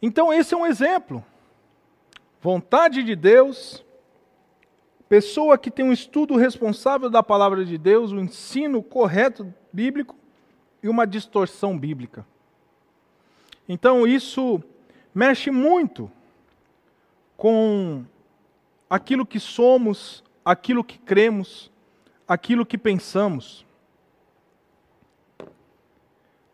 Então, 0.00 0.32
esse 0.32 0.54
é 0.54 0.56
um 0.56 0.66
exemplo. 0.66 1.24
Vontade 2.40 3.02
de 3.02 3.16
Deus 3.16 3.83
Pessoa 5.14 5.56
que 5.56 5.70
tem 5.70 5.84
um 5.84 5.92
estudo 5.92 6.34
responsável 6.34 7.08
da 7.08 7.22
palavra 7.22 7.64
de 7.64 7.78
Deus, 7.78 8.10
o 8.10 8.16
um 8.16 8.20
ensino 8.22 8.82
correto 8.82 9.54
bíblico 9.72 10.16
e 10.82 10.88
uma 10.88 11.06
distorção 11.06 11.78
bíblica. 11.78 12.26
Então 13.68 14.08
isso 14.08 14.60
mexe 15.14 15.52
muito 15.52 16.10
com 17.36 18.04
aquilo 18.90 19.24
que 19.24 19.38
somos, 19.38 20.24
aquilo 20.44 20.82
que 20.82 20.98
cremos, 20.98 21.70
aquilo 22.26 22.66
que 22.66 22.76
pensamos. 22.76 23.64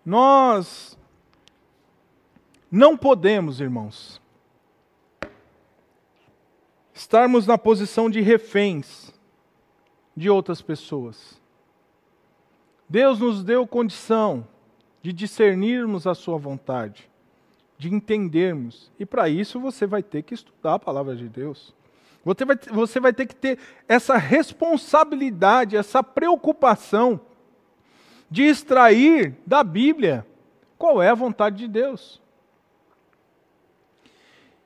Nós 0.05 0.99
não 2.71 2.95
podemos, 2.95 3.59
irmãos, 3.59 4.21
estarmos 7.01 7.47
na 7.47 7.57
posição 7.57 8.11
de 8.11 8.21
reféns 8.21 9.11
de 10.15 10.29
outras 10.29 10.61
pessoas. 10.61 11.41
Deus 12.87 13.19
nos 13.19 13.43
deu 13.43 13.67
condição 13.67 14.47
de 15.01 15.11
discernirmos 15.11 16.07
a 16.07 16.15
Sua 16.15 16.37
vontade, 16.37 17.09
de 17.79 17.93
entendermos. 17.93 18.93
E 18.99 19.07
para 19.07 19.31
isso 19.31 19.59
você 19.59 19.87
vai 19.87 20.03
ter 20.03 20.23
que 20.23 20.35
estudar 20.35 20.75
a 20.75 20.79
palavra 20.79 21.17
de 21.17 21.27
Deus. 21.27 21.75
Você 22.23 22.45
vai, 22.45 22.59
você 22.71 23.01
vai 23.01 23.15
ter 23.15 23.25
que 23.25 23.35
ter 23.35 23.59
essa 23.89 24.19
responsabilidade, 24.19 25.79
essa 25.79 26.03
preocupação 26.03 27.19
de 28.31 28.43
extrair 28.43 29.39
da 29.47 29.65
Bíblia 29.65 30.27
qual 30.77 31.03
é 31.03 31.09
a 31.09 31.15
vontade 31.15 31.57
de 31.57 31.67
Deus. 31.67 32.21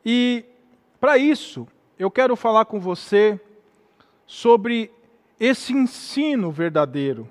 E 0.05 0.45
para 0.99 1.17
isso, 1.17 1.69
eu 1.99 2.11
quero 2.11 2.35
falar 2.37 2.65
com 2.65 2.81
você 2.81 3.41
sobre 4.27 4.91
esse 5.39 5.73
ensino 5.73 6.51
verdadeiro, 6.51 7.31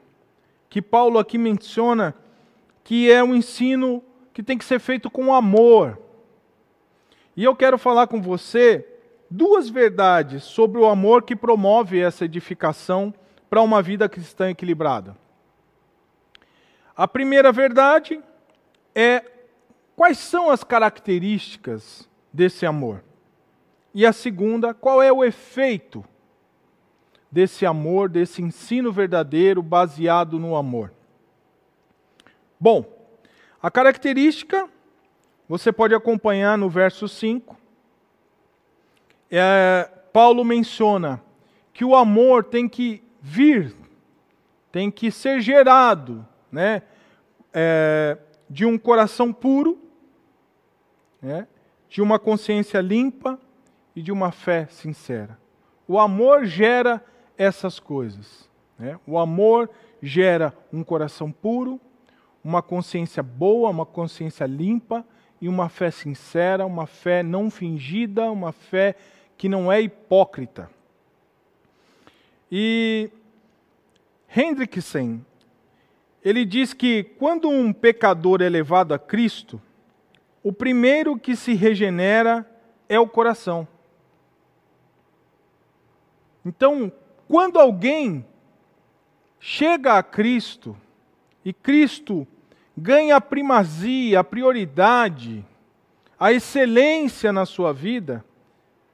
que 0.69 0.81
Paulo 0.81 1.19
aqui 1.19 1.37
menciona 1.37 2.15
que 2.83 3.11
é 3.11 3.23
um 3.23 3.35
ensino 3.35 4.03
que 4.33 4.43
tem 4.43 4.57
que 4.57 4.65
ser 4.65 4.79
feito 4.79 5.09
com 5.09 5.33
amor. 5.33 5.99
E 7.35 7.43
eu 7.43 7.55
quero 7.55 7.77
falar 7.77 8.07
com 8.07 8.21
você 8.21 8.87
duas 9.29 9.69
verdades 9.69 10.43
sobre 10.43 10.79
o 10.79 10.85
amor 10.85 11.23
que 11.23 11.35
promove 11.35 11.99
essa 11.99 12.25
edificação 12.25 13.13
para 13.49 13.61
uma 13.61 13.81
vida 13.81 14.07
cristã 14.09 14.49
equilibrada. 14.49 15.17
A 16.95 17.07
primeira 17.07 17.51
verdade 17.51 18.21
é 18.93 19.23
quais 19.95 20.17
são 20.17 20.49
as 20.49 20.63
características 20.63 22.07
desse 22.31 22.65
amor. 22.65 23.03
E 23.93 24.05
a 24.05 24.11
segunda, 24.13 24.73
qual 24.73 25.01
é 25.01 25.11
o 25.11 25.23
efeito 25.23 26.03
desse 27.33 27.65
amor, 27.65 28.09
desse 28.09 28.43
ensino 28.43 28.91
verdadeiro 28.91 29.63
baseado 29.63 30.37
no 30.37 30.55
amor. 30.55 30.93
Bom, 32.59 32.85
a 33.61 33.71
característica 33.71 34.69
você 35.49 35.71
pode 35.71 35.95
acompanhar 35.95 36.57
no 36.59 36.69
verso 36.69 37.07
5. 37.07 37.57
É, 39.31 39.89
Paulo 40.13 40.45
menciona 40.45 41.21
que 41.73 41.83
o 41.83 41.95
amor 41.95 42.43
tem 42.43 42.69
que 42.69 43.03
vir, 43.19 43.75
tem 44.71 44.91
que 44.91 45.09
ser 45.09 45.41
gerado 45.41 46.25
né, 46.51 46.83
é, 47.51 48.15
de 48.47 48.63
um 48.63 48.77
coração 48.77 49.33
puro, 49.33 49.81
né, 51.19 51.47
de 51.89 51.99
uma 51.99 52.19
consciência 52.19 52.79
limpa 52.79 53.39
e 53.95 54.01
de 54.01 54.11
uma 54.11 54.31
fé 54.31 54.67
sincera. 54.69 55.37
O 55.87 55.99
amor 55.99 56.45
gera 56.45 57.03
essas 57.37 57.79
coisas. 57.79 58.49
Né? 58.77 58.99
O 59.05 59.17
amor 59.17 59.69
gera 60.01 60.53
um 60.71 60.83
coração 60.83 61.31
puro, 61.31 61.79
uma 62.43 62.61
consciência 62.61 63.23
boa, 63.23 63.69
uma 63.69 63.85
consciência 63.85 64.45
limpa 64.45 65.05
e 65.39 65.47
uma 65.47 65.69
fé 65.69 65.91
sincera, 65.91 66.65
uma 66.65 66.85
fé 66.85 67.23
não 67.23 67.49
fingida, 67.49 68.31
uma 68.31 68.51
fé 68.51 68.95
que 69.37 69.47
não 69.49 69.71
é 69.71 69.81
hipócrita. 69.81 70.69
E 72.51 73.09
Hendrickson, 74.35 75.21
ele 76.23 76.45
diz 76.45 76.73
que 76.73 77.03
quando 77.03 77.49
um 77.49 77.73
pecador 77.73 78.41
é 78.41 78.49
levado 78.49 78.93
a 78.93 78.99
Cristo, 78.99 79.61
o 80.41 80.51
primeiro 80.51 81.17
que 81.17 81.35
se 81.35 81.53
regenera 81.53 82.49
é 82.87 82.99
o 82.99 83.07
coração. 83.07 83.67
Então, 86.45 86.91
quando 87.27 87.59
alguém 87.59 88.25
chega 89.39 89.97
a 89.97 90.03
Cristo 90.03 90.75
e 91.43 91.53
Cristo 91.53 92.27
ganha 92.77 93.17
a 93.17 93.21
primazia, 93.21 94.19
a 94.19 94.23
prioridade, 94.23 95.45
a 96.19 96.31
excelência 96.31 97.31
na 97.31 97.45
sua 97.45 97.73
vida, 97.73 98.23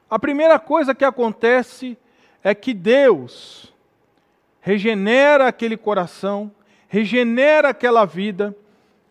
a 0.10 0.18
primeira 0.18 0.58
coisa 0.60 0.96
que 0.96 1.06
acontece 1.06 1.98
é 2.44 2.56
que 2.56 2.74
Deus 2.74 3.74
regenera 4.60 5.48
aquele 5.48 5.78
coração, 5.78 6.52
regenera 6.88 7.70
aquela 7.70 8.06
vida 8.06 8.56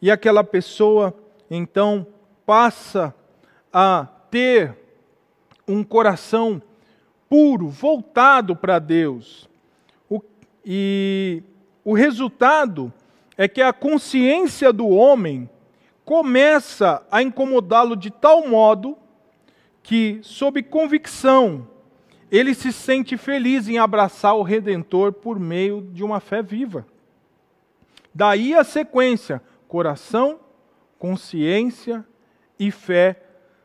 e 0.03 0.11
aquela 0.11 0.45
pessoa 0.45 1.15
então 1.51 2.07
passa 2.45 3.15
a 3.73 4.07
ter 4.31 4.77
um 5.67 5.83
coração 5.85 6.63
puro, 7.29 7.69
voltado 7.69 8.57
para 8.57 8.79
Deus. 8.79 9.49
O, 10.09 10.21
e 10.65 11.43
o 11.85 11.93
resultado 11.93 12.93
é 13.37 13.47
que 13.47 13.61
a 13.61 13.73
consciência 13.73 14.73
do 14.73 14.89
homem 14.89 15.49
começa 16.05 17.07
a 17.11 17.23
incomodá-lo 17.23 17.95
de 17.95 18.11
tal 18.11 18.49
modo 18.49 18.97
que, 19.83 20.19
sob 20.23 20.63
convicção, 20.63 21.69
ele 22.31 22.55
se 22.55 22.73
sente 22.73 23.17
feliz 23.17 23.69
em 23.69 23.79
abraçar 23.79 24.35
o 24.35 24.43
Redentor 24.43 25.13
por 25.13 25.39
meio 25.39 25.83
de 25.93 26.03
uma 26.03 26.21
fé 26.21 26.43
viva. 26.43 26.87
Daí 28.15 28.55
a 28.55 28.65
sequência: 28.65 29.43
coração, 29.67 30.41
consciência 30.99 32.05
e 32.59 32.71
fé 32.71 33.23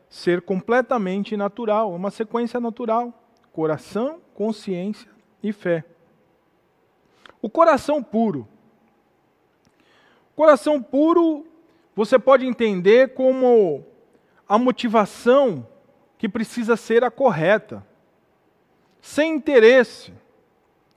ser 0.07 0.41
completamente 0.41 1.35
natural, 1.35 1.93
uma 1.93 2.11
sequência 2.11 2.59
natural 2.59 3.22
coração, 3.53 4.19
consciência 4.33 5.09
e 5.41 5.53
fé. 5.53 5.85
O 7.41 7.49
coração 7.49 8.03
puro. 8.03 8.47
Coração 10.35 10.81
puro 10.81 11.45
você 11.95 12.17
pode 12.17 12.45
entender 12.45 13.13
como 13.13 13.85
a 14.49 14.57
motivação 14.57 15.65
que 16.17 16.27
precisa 16.27 16.75
ser 16.75 17.03
a 17.03 17.11
correta, 17.11 17.85
sem 18.99 19.35
interesse. 19.35 20.11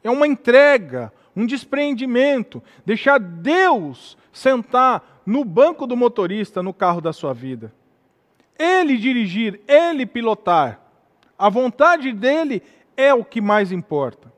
É 0.02 0.10
uma 0.10 0.26
entrega, 0.26 1.12
um 1.34 1.44
despreendimento, 1.44 2.62
deixar 2.84 3.18
Deus 3.18 4.16
sentar 4.32 5.22
no 5.26 5.44
banco 5.44 5.86
do 5.86 5.96
motorista 5.96 6.62
no 6.62 6.72
carro 6.72 7.00
da 7.00 7.12
sua 7.12 7.34
vida. 7.34 7.74
Ele 8.58 8.96
dirigir, 8.96 9.60
ele 9.68 10.06
pilotar. 10.06 10.85
A 11.38 11.48
vontade 11.48 12.12
dele 12.12 12.62
é 12.96 13.12
o 13.12 13.24
que 13.24 13.40
mais 13.40 13.72
importa. 13.72 14.32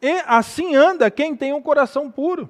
E 0.00 0.22
assim 0.26 0.74
anda 0.74 1.10
quem 1.10 1.34
tem 1.34 1.52
um 1.52 1.62
coração 1.62 2.10
puro. 2.10 2.48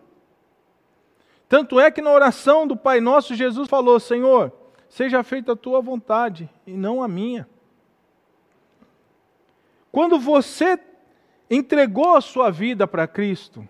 Tanto 1.48 1.78
é 1.78 1.90
que 1.90 2.02
na 2.02 2.11
oração 2.11 2.66
do 2.66 2.76
Pai 2.76 3.00
Nosso, 3.00 3.35
Jesus 3.35 3.68
falou: 3.68 4.00
Senhor, 4.00 4.52
seja 4.88 5.22
feita 5.22 5.52
a 5.52 5.56
tua 5.56 5.80
vontade 5.80 6.50
e 6.66 6.72
não 6.72 7.02
a 7.02 7.09
minha. 7.09 7.48
Quando 9.92 10.18
você 10.18 10.78
entregou 11.48 12.16
a 12.16 12.20
sua 12.20 12.50
vida 12.50 12.87
para 12.87 13.06
Cristo, 13.06 13.66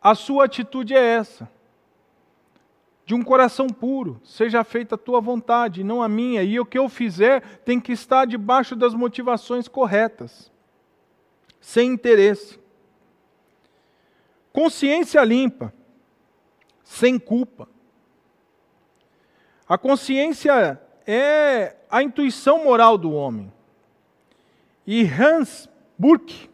a 0.00 0.14
sua 0.14 0.46
atitude 0.46 0.94
é 0.94 1.00
essa 1.00 1.48
de 3.04 3.14
um 3.14 3.22
coração 3.22 3.68
puro, 3.68 4.20
seja 4.24 4.62
feita 4.62 4.94
a 4.94 4.98
tua 4.98 5.20
vontade, 5.20 5.82
não 5.82 6.02
a 6.02 6.08
minha, 6.08 6.42
e 6.42 6.58
o 6.60 6.64
que 6.64 6.78
eu 6.78 6.88
fizer 6.88 7.40
tem 7.58 7.80
que 7.80 7.92
estar 7.92 8.26
debaixo 8.26 8.76
das 8.76 8.94
motivações 8.94 9.66
corretas, 9.66 10.50
sem 11.60 11.92
interesse. 11.92 12.60
Consciência 14.52 15.22
limpa, 15.24 15.72
sem 16.84 17.18
culpa. 17.18 17.68
A 19.68 19.78
consciência 19.78 20.80
é 21.06 21.76
a 21.90 22.02
intuição 22.02 22.64
moral 22.64 22.96
do 22.98 23.12
homem. 23.12 23.52
E 24.86 25.04
Hans 25.04 25.68
Burke, 25.96 26.50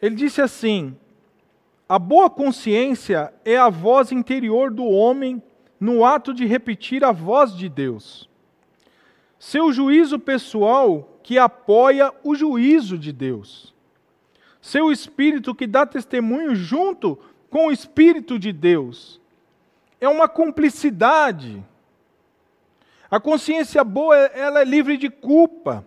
ele 0.00 0.14
disse 0.14 0.42
assim: 0.42 0.96
a 1.90 1.98
boa 1.98 2.30
consciência 2.30 3.34
é 3.44 3.56
a 3.56 3.68
voz 3.68 4.12
interior 4.12 4.70
do 4.70 4.84
homem 4.84 5.42
no 5.80 6.04
ato 6.04 6.32
de 6.32 6.46
repetir 6.46 7.02
a 7.02 7.10
voz 7.10 7.52
de 7.52 7.68
Deus. 7.68 8.30
Seu 9.40 9.72
juízo 9.72 10.16
pessoal 10.16 11.18
que 11.20 11.36
apoia 11.36 12.14
o 12.22 12.36
juízo 12.36 12.96
de 12.96 13.12
Deus. 13.12 13.74
Seu 14.62 14.92
espírito 14.92 15.52
que 15.52 15.66
dá 15.66 15.84
testemunho 15.84 16.54
junto 16.54 17.18
com 17.50 17.66
o 17.66 17.72
espírito 17.72 18.38
de 18.38 18.52
Deus. 18.52 19.20
É 20.00 20.08
uma 20.08 20.28
cumplicidade. 20.28 21.60
A 23.10 23.18
consciência 23.18 23.82
boa, 23.82 24.16
ela 24.16 24.60
é 24.60 24.64
livre 24.64 24.96
de 24.96 25.10
culpa. 25.10 25.84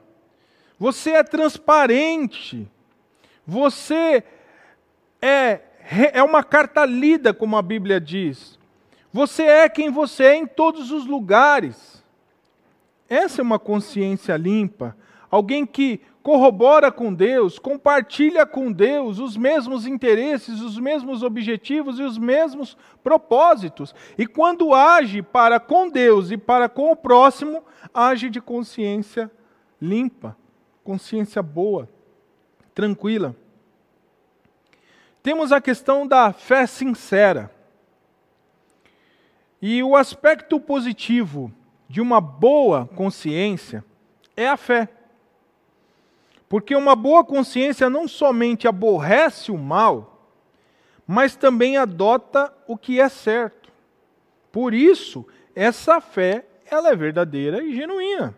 Você 0.78 1.12
é 1.12 1.24
transparente. 1.24 2.70
Você 3.48 4.22
é 5.22 5.62
é 6.13 6.24
uma 6.24 6.43
carta 6.43 6.86
lida, 6.86 7.34
como 7.34 7.58
a 7.58 7.62
Bíblia 7.62 8.00
diz. 8.00 8.58
Você 9.12 9.43
é 9.43 9.69
quem 9.69 9.91
você 9.91 10.24
é 10.24 10.36
em 10.36 10.48
todos 10.48 10.91
os 10.91 11.06
lugares. 11.06 12.04
Essa 13.08 13.41
é 13.41 13.43
uma 13.43 13.60
consciência 13.60 14.36
limpa. 14.36 14.96
Alguém 15.30 15.65
que 15.65 16.02
corrobora 16.24 16.91
com 16.91 17.13
Deus, 17.13 17.60
compartilha 17.60 18.46
com 18.46 18.72
Deus 18.72 19.19
os 19.19 19.36
mesmos 19.36 19.86
interesses, 19.86 20.62
os 20.62 20.80
mesmos 20.80 21.22
objetivos 21.22 22.00
e 22.00 22.04
os 22.04 22.17
mesmos 22.17 22.78
propósitos. 23.04 23.93
E 24.17 24.26
quando 24.26 24.74
age 24.74 25.22
para 25.22 25.60
com 25.60 25.89
Deus 25.89 26.32
e 26.32 26.38
para 26.38 26.69
com 26.69 26.91
o 26.91 26.96
próximo, 26.96 27.62
age 27.93 28.30
de 28.30 28.39
consciência 28.39 29.30
limpa, 29.82 30.36
consciência 30.84 31.43
boa, 31.43 31.89
tranquila. 32.74 33.36
Temos 35.24 35.54
a 35.54 35.62
questão 35.62 36.06
da 36.06 36.34
fé 36.34 36.68
sincera. 36.68 37.50
E 39.62 39.82
o 39.82 39.96
aspecto 39.96 40.60
positivo 40.60 41.50
de 41.88 42.02
uma 42.02 42.20
boa 42.20 42.86
consciência 42.88 43.86
é 44.36 44.50
a 44.50 44.58
fé. 44.58 44.90
Porque 46.50 46.76
uma 46.76 46.94
boa 46.94 47.24
consciência 47.24 47.90
não 47.90 48.06
somente 48.06 48.68
aborrece 48.68 49.50
o 49.50 49.58
mal, 49.58 50.28
mas 51.08 51.38
também 51.38 51.78
adota 51.78 52.54
o 52.68 52.78
que 52.78 53.00
é 53.00 53.08
certo. 53.08 53.72
Por 54.52 54.74
isso, 54.74 55.26
essa 55.56 56.02
fé, 56.02 56.46
ela 56.70 56.90
é 56.90 56.96
verdadeira 56.98 57.64
e 57.64 57.74
genuína. 57.74 58.38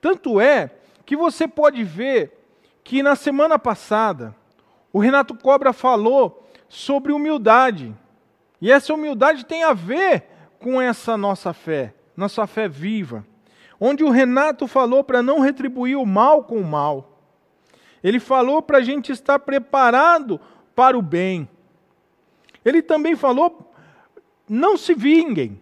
Tanto 0.00 0.40
é 0.40 0.70
que 1.04 1.14
você 1.14 1.46
pode 1.46 1.84
ver 1.84 2.42
que 2.82 3.02
na 3.02 3.14
semana 3.14 3.58
passada 3.58 4.34
o 4.92 4.98
Renato 4.98 5.34
Cobra 5.34 5.72
falou 5.72 6.46
sobre 6.68 7.12
humildade. 7.12 7.94
E 8.60 8.70
essa 8.70 8.94
humildade 8.94 9.44
tem 9.44 9.64
a 9.64 9.72
ver 9.72 10.24
com 10.60 10.80
essa 10.80 11.16
nossa 11.16 11.52
fé, 11.52 11.94
nossa 12.16 12.46
fé 12.46 12.68
viva 12.68 13.26
onde 13.84 14.04
o 14.04 14.10
Renato 14.10 14.68
falou 14.68 15.02
para 15.02 15.24
não 15.24 15.40
retribuir 15.40 15.98
o 15.98 16.06
mal 16.06 16.44
com 16.44 16.60
o 16.60 16.64
mal. 16.64 17.18
Ele 18.00 18.20
falou 18.20 18.62
para 18.62 18.78
a 18.78 18.80
gente 18.80 19.10
estar 19.10 19.40
preparado 19.40 20.40
para 20.72 20.96
o 20.96 21.02
bem. 21.02 21.48
Ele 22.64 22.80
também 22.80 23.16
falou: 23.16 23.74
não 24.48 24.76
se 24.76 24.94
vinguem 24.94 25.60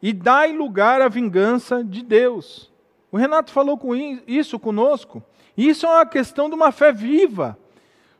e 0.00 0.12
dai 0.12 0.52
lugar 0.52 1.02
à 1.02 1.08
vingança 1.08 1.82
de 1.82 2.04
Deus. 2.04 2.72
O 3.10 3.16
Renato 3.16 3.50
falou 3.50 3.76
com 3.76 3.92
isso 4.24 4.56
conosco. 4.56 5.20
Isso 5.56 5.86
é 5.86 5.88
uma 5.88 6.06
questão 6.06 6.48
de 6.48 6.54
uma 6.54 6.70
fé 6.70 6.92
viva. 6.92 7.58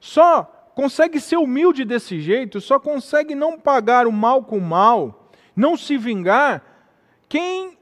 Só 0.00 0.44
consegue 0.74 1.18
ser 1.20 1.36
humilde 1.36 1.84
desse 1.84 2.20
jeito, 2.20 2.60
só 2.60 2.78
consegue 2.78 3.34
não 3.34 3.58
pagar 3.58 4.06
o 4.06 4.12
mal 4.12 4.42
com 4.44 4.58
o 4.58 4.60
mal, 4.60 5.30
não 5.54 5.76
se 5.76 5.96
vingar, 5.96 6.62
quem 7.28 7.78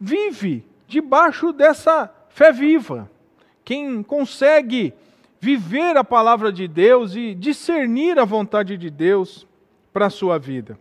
vive 0.00 0.64
debaixo 0.86 1.52
dessa 1.52 2.12
fé 2.28 2.52
viva. 2.52 3.10
Quem 3.64 4.02
consegue 4.02 4.94
viver 5.40 5.96
a 5.96 6.04
palavra 6.04 6.52
de 6.52 6.68
Deus 6.68 7.16
e 7.16 7.34
discernir 7.34 8.18
a 8.18 8.24
vontade 8.24 8.76
de 8.76 8.90
Deus 8.90 9.46
para 9.92 10.06
a 10.06 10.10
sua 10.10 10.38
vida. 10.38 10.78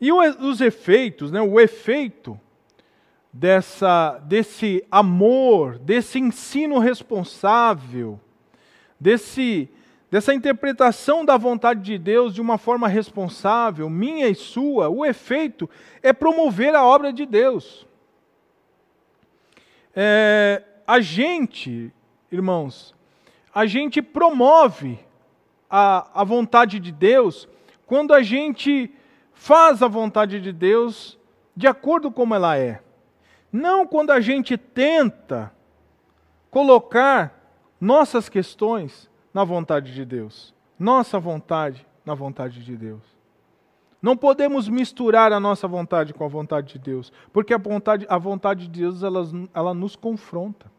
E 0.00 0.10
os 0.10 0.60
efeitos, 0.60 1.30
né, 1.30 1.42
o 1.42 1.60
efeito 1.60 2.40
dessa, 3.32 4.18
desse 4.24 4.82
amor, 4.90 5.78
desse 5.78 6.18
ensino 6.18 6.78
responsável, 6.78 8.18
desse, 9.00 9.68
dessa 10.10 10.34
interpretação 10.34 11.24
da 11.24 11.36
vontade 11.36 11.80
de 11.80 11.96
Deus 11.96 12.34
de 12.34 12.40
uma 12.40 12.58
forma 12.58 12.86
responsável, 12.86 13.88
minha 13.88 14.28
e 14.28 14.34
sua, 14.34 14.90
o 14.90 15.06
efeito 15.06 15.68
é 16.02 16.12
promover 16.12 16.74
a 16.74 16.84
obra 16.84 17.12
de 17.12 17.24
Deus. 17.24 17.86
É, 19.96 20.62
a 20.86 21.00
gente, 21.00 21.92
irmãos, 22.30 22.94
a 23.54 23.66
gente 23.66 24.02
promove 24.02 24.98
a, 25.68 26.20
a 26.20 26.24
vontade 26.24 26.78
de 26.78 26.92
Deus 26.92 27.48
quando 27.86 28.12
a 28.12 28.22
gente 28.22 28.92
faz 29.32 29.82
a 29.82 29.88
vontade 29.88 30.40
de 30.40 30.52
Deus 30.52 31.18
de 31.56 31.66
acordo 31.66 32.10
como 32.10 32.34
ela 32.34 32.56
é. 32.56 32.80
Não 33.52 33.86
quando 33.86 34.10
a 34.10 34.20
gente 34.20 34.56
tenta 34.56 35.52
colocar 36.50 37.39
nossas 37.80 38.28
questões 38.28 39.08
na 39.32 39.42
vontade 39.42 39.94
de 39.94 40.04
Deus. 40.04 40.54
Nossa 40.78 41.18
vontade 41.18 41.86
na 42.04 42.14
vontade 42.14 42.62
de 42.62 42.76
Deus. 42.76 43.02
Não 44.02 44.16
podemos 44.16 44.68
misturar 44.68 45.32
a 45.32 45.40
nossa 45.40 45.68
vontade 45.68 46.14
com 46.14 46.24
a 46.24 46.28
vontade 46.28 46.74
de 46.74 46.78
Deus, 46.78 47.12
porque 47.32 47.52
a 47.52 47.58
vontade, 47.58 48.06
a 48.08 48.18
vontade 48.18 48.66
de 48.66 48.80
Deus 48.80 49.02
ela, 49.02 49.28
ela 49.52 49.74
nos 49.74 49.94
confronta. 49.94 50.70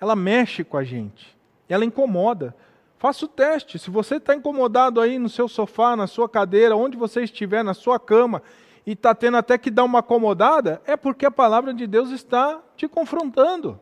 Ela 0.00 0.14
mexe 0.14 0.62
com 0.62 0.76
a 0.76 0.84
gente, 0.84 1.36
ela 1.68 1.84
incomoda. 1.84 2.54
Faça 2.98 3.24
o 3.24 3.28
teste. 3.28 3.78
Se 3.78 3.90
você 3.90 4.16
está 4.16 4.34
incomodado 4.34 5.00
aí 5.00 5.18
no 5.18 5.28
seu 5.28 5.48
sofá, 5.48 5.96
na 5.96 6.06
sua 6.06 6.28
cadeira, 6.28 6.76
onde 6.76 6.96
você 6.96 7.24
estiver, 7.24 7.62
na 7.62 7.74
sua 7.74 7.98
cama, 7.98 8.42
e 8.86 8.92
está 8.92 9.14
tendo 9.14 9.36
até 9.36 9.58
que 9.58 9.70
dar 9.70 9.84
uma 9.84 9.98
acomodada, 9.98 10.80
é 10.86 10.96
porque 10.96 11.26
a 11.26 11.30
palavra 11.30 11.74
de 11.74 11.86
Deus 11.86 12.10
está 12.10 12.62
te 12.76 12.86
confrontando. 12.86 13.78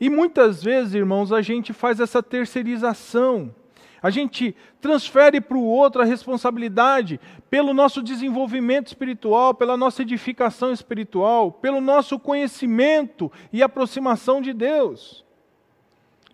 E 0.00 0.08
muitas 0.08 0.62
vezes, 0.62 0.94
irmãos, 0.94 1.32
a 1.32 1.42
gente 1.42 1.72
faz 1.72 1.98
essa 1.98 2.22
terceirização. 2.22 3.54
A 4.00 4.10
gente 4.10 4.54
transfere 4.80 5.40
para 5.40 5.56
o 5.56 5.64
outro 5.64 6.00
a 6.00 6.04
responsabilidade 6.04 7.20
pelo 7.50 7.74
nosso 7.74 8.00
desenvolvimento 8.00 8.86
espiritual, 8.86 9.52
pela 9.54 9.76
nossa 9.76 10.02
edificação 10.02 10.72
espiritual, 10.72 11.50
pelo 11.50 11.80
nosso 11.80 12.18
conhecimento 12.18 13.30
e 13.52 13.60
aproximação 13.60 14.40
de 14.40 14.52
Deus. 14.52 15.24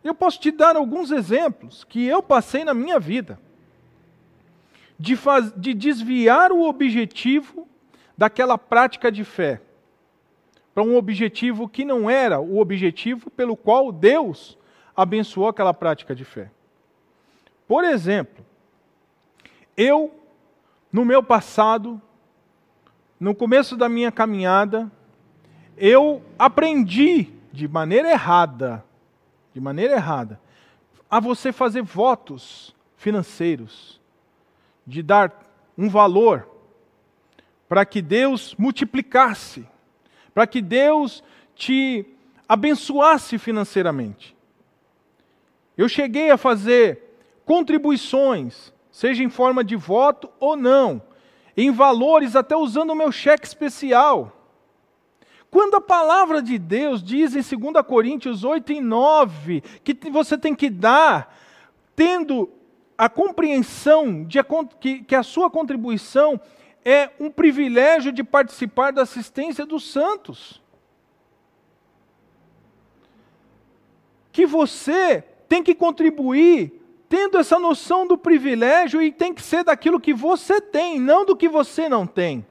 Eu 0.03 0.15
posso 0.15 0.39
te 0.39 0.51
dar 0.51 0.77
alguns 0.77 1.11
exemplos 1.11 1.85
que 1.85 2.05
eu 2.05 2.23
passei 2.23 2.65
na 2.65 2.75
minha 2.75 3.01
vida 3.01 3.41
de, 4.99 5.17
faz, 5.17 5.51
de 5.57 5.73
desviar 5.73 6.53
o 6.53 6.69
objetivo 6.69 7.67
daquela 8.17 8.59
prática 8.59 9.11
de 9.11 9.25
fé 9.25 9.63
para 10.75 10.83
um 10.83 10.97
objetivo 10.97 11.69
que 11.69 11.85
não 11.85 12.11
era 12.11 12.41
o 12.41 12.59
objetivo 12.59 13.31
pelo 13.31 13.57
qual 13.57 13.93
Deus 13.93 14.59
abençoou 14.97 15.47
aquela 15.47 15.73
prática 15.73 16.15
de 16.15 16.25
fé. 16.25 16.51
Por 17.67 17.85
exemplo, 17.85 18.45
eu, 19.77 20.13
no 20.93 21.05
meu 21.05 21.23
passado, 21.23 22.03
no 23.19 23.35
começo 23.35 23.77
da 23.77 23.89
minha 23.89 24.11
caminhada, 24.11 24.91
eu 25.77 26.23
aprendi 26.37 27.33
de 27.53 27.69
maneira 27.69 28.11
errada, 28.11 28.85
de 29.53 29.61
maneira 29.61 29.95
errada, 29.95 30.41
a 31.09 31.21
você 31.21 31.53
fazer 31.53 31.83
votos 31.83 32.75
financeiros, 32.97 34.01
de 34.85 35.03
dar 35.03 35.33
um 35.79 35.89
valor 35.89 36.49
para 37.69 37.85
que 37.85 38.03
Deus 38.03 38.55
multiplicasse 38.57 39.67
para 40.35 40.47
que 40.47 40.61
Deus 40.61 41.23
te 41.55 42.05
abençoasse 42.49 43.39
financeiramente. 43.39 44.37
Eu 45.77 45.89
cheguei 45.89 46.31
a 46.31 46.37
fazer 46.37 47.17
contribuições, 47.45 48.73
seja 48.91 49.23
em 49.23 49.31
forma 49.31 49.63
de 49.63 49.77
voto 49.77 50.29
ou 50.41 50.57
não, 50.57 51.01
em 51.57 51.71
valores, 51.71 52.35
até 52.35 52.57
usando 52.57 52.91
o 52.91 52.97
meu 52.97 53.13
cheque 53.13 53.47
especial. 53.47 54.33
Quando 55.51 55.77
a 55.77 55.81
palavra 55.81 56.43
de 56.43 56.59
Deus 56.59 57.03
diz 57.03 57.37
em 57.37 57.57
2 57.57 57.87
Coríntios 57.87 58.43
8 58.43 58.73
e 58.73 58.81
9 58.81 59.63
que 59.85 60.11
você 60.11 60.37
tem 60.37 60.53
que 60.53 60.69
dar, 60.69 61.33
tendo 61.95 62.51
a 62.99 63.09
compreensão 63.09 64.25
de 64.25 64.39
que, 64.81 65.05
que 65.05 65.15
a 65.15 65.23
sua 65.23 65.49
contribuição 65.49 66.41
é 66.85 67.11
um 67.19 67.31
privilégio 67.31 68.13
de 68.13 68.23
participar 68.23 68.93
da 68.93 69.03
assistência 69.03 69.65
dos 69.65 69.91
santos. 69.91 70.61
Que 74.31 74.45
você 74.45 75.23
tem 75.49 75.63
que 75.63 75.75
contribuir 75.75 76.81
tendo 77.09 77.39
essa 77.39 77.59
noção 77.59 78.07
do 78.07 78.19
privilégio 78.19 79.01
e 79.01 79.13
tem 79.13 79.33
que 79.33 79.41
ser 79.41 79.65
daquilo 79.65 80.01
que 80.01 80.13
você 80.13 80.61
tem, 80.61 80.99
não 80.99 81.25
do 81.25 81.37
que 81.37 81.49
você 81.49 81.89
não 81.89 82.07
tem. 82.07 82.45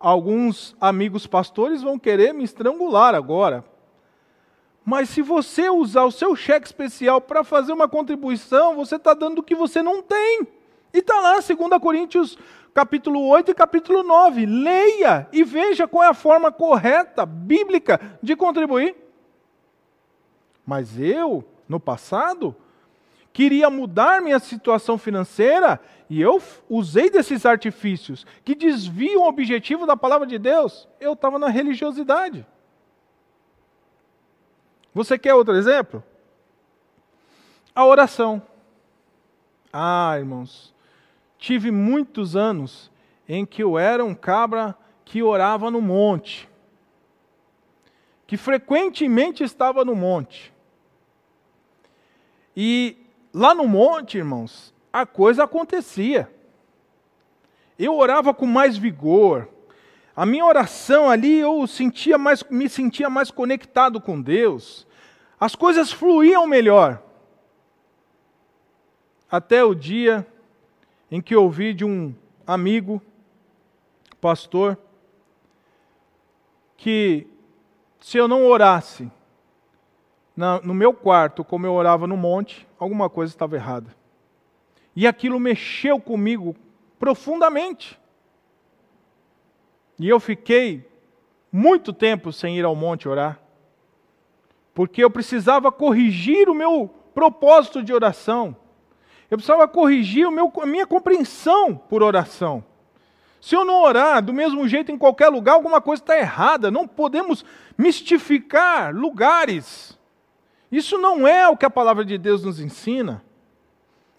Alguns 0.00 0.74
amigos 0.80 1.26
pastores 1.26 1.82
vão 1.82 1.98
querer 1.98 2.32
me 2.32 2.44
estrangular 2.44 3.14
agora. 3.14 3.64
Mas 4.84 5.08
se 5.08 5.22
você 5.22 5.70
usar 5.70 6.04
o 6.04 6.10
seu 6.10 6.36
cheque 6.36 6.66
especial 6.66 7.20
para 7.20 7.42
fazer 7.42 7.72
uma 7.72 7.88
contribuição, 7.88 8.74
você 8.74 8.96
está 8.96 9.14
dando 9.14 9.38
o 9.38 9.42
que 9.42 9.54
você 9.54 9.82
não 9.82 10.02
tem. 10.02 10.46
E 10.92 10.98
está 10.98 11.18
lá, 11.20 11.40
2 11.40 11.56
Coríntios 11.80 12.38
capítulo 12.74 13.24
8 13.28 13.52
e 13.52 13.54
capítulo 13.54 14.02
9. 14.02 14.44
Leia 14.44 15.28
e 15.32 15.44
veja 15.44 15.86
qual 15.86 16.02
é 16.02 16.08
a 16.08 16.14
forma 16.14 16.50
correta, 16.50 17.24
bíblica, 17.24 18.18
de 18.20 18.34
contribuir. 18.34 18.96
Mas 20.66 20.98
eu, 20.98 21.44
no 21.68 21.78
passado, 21.78 22.54
queria 23.32 23.70
mudar 23.70 24.20
minha 24.20 24.40
situação 24.40 24.98
financeira 24.98 25.80
e 26.10 26.20
eu 26.20 26.42
usei 26.68 27.08
desses 27.08 27.46
artifícios 27.46 28.26
que 28.44 28.54
desviam 28.54 29.22
o 29.22 29.28
objetivo 29.28 29.86
da 29.86 29.96
palavra 29.96 30.26
de 30.26 30.38
Deus, 30.38 30.88
eu 31.00 31.12
estava 31.12 31.38
na 31.38 31.48
religiosidade. 31.48 32.44
Você 34.92 35.18
quer 35.18 35.34
outro 35.34 35.54
exemplo? 35.54 36.02
A 37.74 37.84
oração. 37.84 38.40
Ah, 39.72 40.14
irmãos, 40.16 40.73
tive 41.44 41.70
muitos 41.70 42.34
anos 42.36 42.90
em 43.28 43.44
que 43.44 43.62
eu 43.62 43.78
era 43.78 44.02
um 44.02 44.14
cabra 44.14 44.74
que 45.04 45.22
orava 45.22 45.70
no 45.70 45.78
monte, 45.78 46.48
que 48.26 48.38
frequentemente 48.38 49.44
estava 49.44 49.84
no 49.84 49.94
monte. 49.94 50.50
E 52.56 52.96
lá 53.30 53.54
no 53.54 53.68
monte, 53.68 54.16
irmãos, 54.16 54.72
a 54.90 55.04
coisa 55.04 55.44
acontecia. 55.44 56.32
Eu 57.78 57.94
orava 57.94 58.32
com 58.32 58.46
mais 58.46 58.78
vigor. 58.78 59.46
A 60.16 60.24
minha 60.24 60.46
oração 60.46 61.10
ali 61.10 61.40
eu 61.40 61.66
sentia 61.66 62.16
mais, 62.16 62.42
me 62.44 62.70
sentia 62.70 63.10
mais 63.10 63.30
conectado 63.30 64.00
com 64.00 64.18
Deus. 64.18 64.86
As 65.38 65.54
coisas 65.54 65.92
fluíam 65.92 66.46
melhor. 66.46 67.02
Até 69.30 69.62
o 69.62 69.74
dia 69.74 70.26
em 71.10 71.20
que 71.20 71.36
ouvi 71.36 71.72
de 71.74 71.84
um 71.84 72.14
amigo, 72.46 73.00
pastor, 74.20 74.78
que 76.76 77.26
se 78.00 78.18
eu 78.18 78.28
não 78.28 78.46
orasse 78.46 79.10
no 80.36 80.74
meu 80.74 80.92
quarto 80.92 81.44
como 81.44 81.66
eu 81.66 81.72
orava 81.72 82.06
no 82.06 82.16
monte, 82.16 82.66
alguma 82.78 83.08
coisa 83.08 83.32
estava 83.32 83.56
errada. 83.56 83.94
E 84.94 85.06
aquilo 85.06 85.38
mexeu 85.40 86.00
comigo 86.00 86.54
profundamente. 86.98 87.98
E 89.98 90.08
eu 90.08 90.18
fiquei 90.18 90.88
muito 91.52 91.92
tempo 91.92 92.32
sem 92.32 92.58
ir 92.58 92.64
ao 92.64 92.74
monte 92.74 93.08
orar, 93.08 93.40
porque 94.74 95.04
eu 95.04 95.10
precisava 95.10 95.70
corrigir 95.70 96.48
o 96.48 96.54
meu 96.54 96.92
propósito 97.14 97.82
de 97.82 97.92
oração. 97.92 98.56
Eu 99.30 99.38
precisava 99.38 99.66
corrigir 99.66 100.30
meu, 100.30 100.52
a 100.60 100.66
minha 100.66 100.86
compreensão 100.86 101.76
por 101.76 102.02
oração. 102.02 102.64
Se 103.40 103.54
eu 103.54 103.64
não 103.64 103.82
orar 103.82 104.22
do 104.22 104.32
mesmo 104.32 104.66
jeito 104.66 104.90
em 104.90 104.96
qualquer 104.96 105.28
lugar, 105.28 105.52
alguma 105.54 105.80
coisa 105.80 106.02
está 106.02 106.16
errada. 106.16 106.70
Não 106.70 106.88
podemos 106.88 107.44
mistificar 107.76 108.94
lugares. 108.94 109.98
Isso 110.72 110.96
não 110.98 111.28
é 111.28 111.46
o 111.48 111.56
que 111.56 111.66
a 111.66 111.70
palavra 111.70 112.04
de 112.04 112.16
Deus 112.16 112.42
nos 112.42 112.58
ensina. 112.58 113.22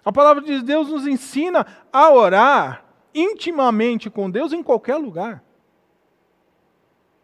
A 0.06 0.12
palavra 0.12 0.44
de 0.44 0.62
Deus 0.62 0.90
nos 0.90 1.08
ensina 1.08 1.66
a 1.92 2.12
orar 2.12 2.86
intimamente 3.16 4.10
com 4.10 4.30
Deus 4.30 4.54
em 4.54 4.62
qualquer 4.62 4.98
lugar. 4.98 5.44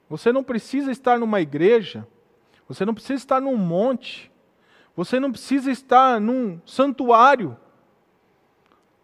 Você 0.10 0.32
não 0.32 0.44
precisa 0.44 0.91
estar 0.91 1.20
numa 1.20 1.39
igreja, 1.39 2.08
você 2.67 2.84
não 2.84 2.94
precisa 2.94 3.13
estar 3.13 3.39
num 3.39 3.56
monte, 3.56 4.32
você 4.96 5.20
não 5.20 5.32
precisa 5.32 5.70
estar 5.70 6.20
num 6.20 6.60
santuário 6.65 7.56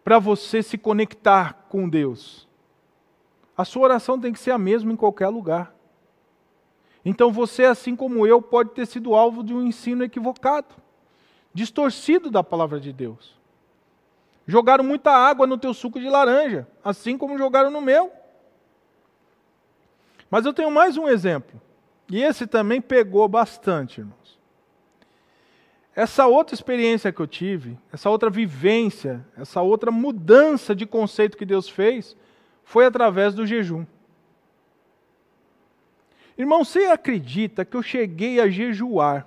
para 0.08 0.18
você 0.18 0.62
se 0.62 0.78
conectar 0.78 1.66
com 1.68 1.86
Deus. 1.86 2.48
A 3.54 3.62
sua 3.62 3.82
oração 3.82 4.18
tem 4.18 4.32
que 4.32 4.38
ser 4.38 4.52
a 4.52 4.56
mesma 4.56 4.90
em 4.90 4.96
qualquer 4.96 5.28
lugar. 5.28 5.74
Então 7.04 7.30
você, 7.30 7.66
assim 7.66 7.94
como 7.94 8.26
eu, 8.26 8.40
pode 8.40 8.70
ter 8.70 8.86
sido 8.86 9.14
alvo 9.14 9.44
de 9.44 9.52
um 9.52 9.62
ensino 9.62 10.02
equivocado, 10.02 10.74
distorcido 11.52 12.30
da 12.30 12.42
palavra 12.42 12.80
de 12.80 12.90
Deus. 12.90 13.38
Jogaram 14.46 14.82
muita 14.82 15.10
água 15.10 15.46
no 15.46 15.58
teu 15.58 15.74
suco 15.74 16.00
de 16.00 16.08
laranja, 16.08 16.66
assim 16.82 17.18
como 17.18 17.36
jogaram 17.36 17.70
no 17.70 17.82
meu. 17.82 18.10
Mas 20.30 20.46
eu 20.46 20.54
tenho 20.54 20.70
mais 20.70 20.96
um 20.96 21.06
exemplo. 21.06 21.60
E 22.10 22.22
esse 22.22 22.46
também 22.46 22.80
pegou 22.80 23.28
bastante, 23.28 24.00
irmãos. 24.00 24.37
Essa 25.98 26.28
outra 26.28 26.54
experiência 26.54 27.10
que 27.10 27.18
eu 27.18 27.26
tive, 27.26 27.76
essa 27.92 28.08
outra 28.08 28.30
vivência, 28.30 29.26
essa 29.36 29.60
outra 29.62 29.90
mudança 29.90 30.72
de 30.72 30.86
conceito 30.86 31.36
que 31.36 31.44
Deus 31.44 31.68
fez, 31.68 32.16
foi 32.62 32.86
através 32.86 33.34
do 33.34 33.44
jejum. 33.44 33.84
Irmão, 36.38 36.64
você 36.64 36.84
acredita 36.84 37.64
que 37.64 37.76
eu 37.76 37.82
cheguei 37.82 38.38
a 38.38 38.48
jejuar 38.48 39.26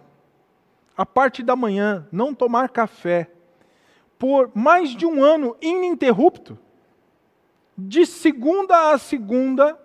a 0.96 1.06
parte 1.06 1.44
da 1.44 1.58
manhã, 1.58 2.08
não 2.10 2.34
tomar 2.34 2.70
café, 2.70 3.30
por 4.18 4.50
mais 4.56 4.92
de 4.92 5.06
um 5.06 5.22
ano 5.22 5.58
ininterrupto. 5.62 6.58
De 7.78 8.06
segunda 8.06 8.94
a 8.94 8.98
segunda, 8.98 9.78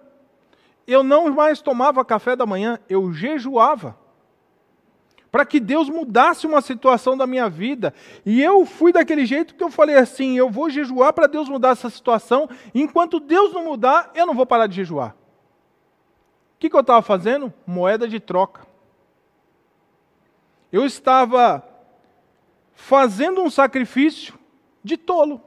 eu 0.87 1.03
não 1.03 1.35
mais 1.35 1.61
tomava 1.61 2.05
café 2.05 2.37
da 2.37 2.47
manhã, 2.47 2.79
eu 2.89 3.13
jejuava. 3.13 4.06
Para 5.37 5.45
que 5.45 5.61
Deus 5.61 5.91
mudasse 5.91 6.47
uma 6.47 6.63
situação 6.63 7.15
da 7.15 7.27
minha 7.27 7.47
vida. 7.47 7.93
E 8.25 8.43
eu 8.43 8.65
fui 8.65 8.91
daquele 8.91 9.27
jeito 9.27 9.55
que 9.55 9.63
eu 9.63 9.71
falei 9.71 9.95
assim: 9.95 10.39
eu 10.39 10.49
vou 10.49 10.71
jejuar 10.71 11.13
para 11.13 11.27
Deus 11.27 11.47
mudar 11.47 11.73
essa 11.73 11.91
situação. 11.91 12.49
Enquanto 12.75 13.21
Deus 13.21 13.53
não 13.53 13.63
mudar, 13.63 14.11
eu 14.15 14.25
não 14.25 14.33
vou 14.33 14.47
parar 14.47 14.67
de 14.67 14.77
jejuar. 14.77 15.11
O 15.11 16.59
que, 16.59 16.71
que 16.71 16.75
eu 16.75 16.81
estava 16.81 17.03
fazendo? 17.03 17.53
Moeda 17.67 18.09
de 18.09 18.19
troca. 18.19 18.67
Eu 20.73 20.87
estava 20.87 21.63
fazendo 22.73 23.43
um 23.43 23.51
sacrifício 23.51 24.39
de 24.83 24.97
tolo. 24.97 25.43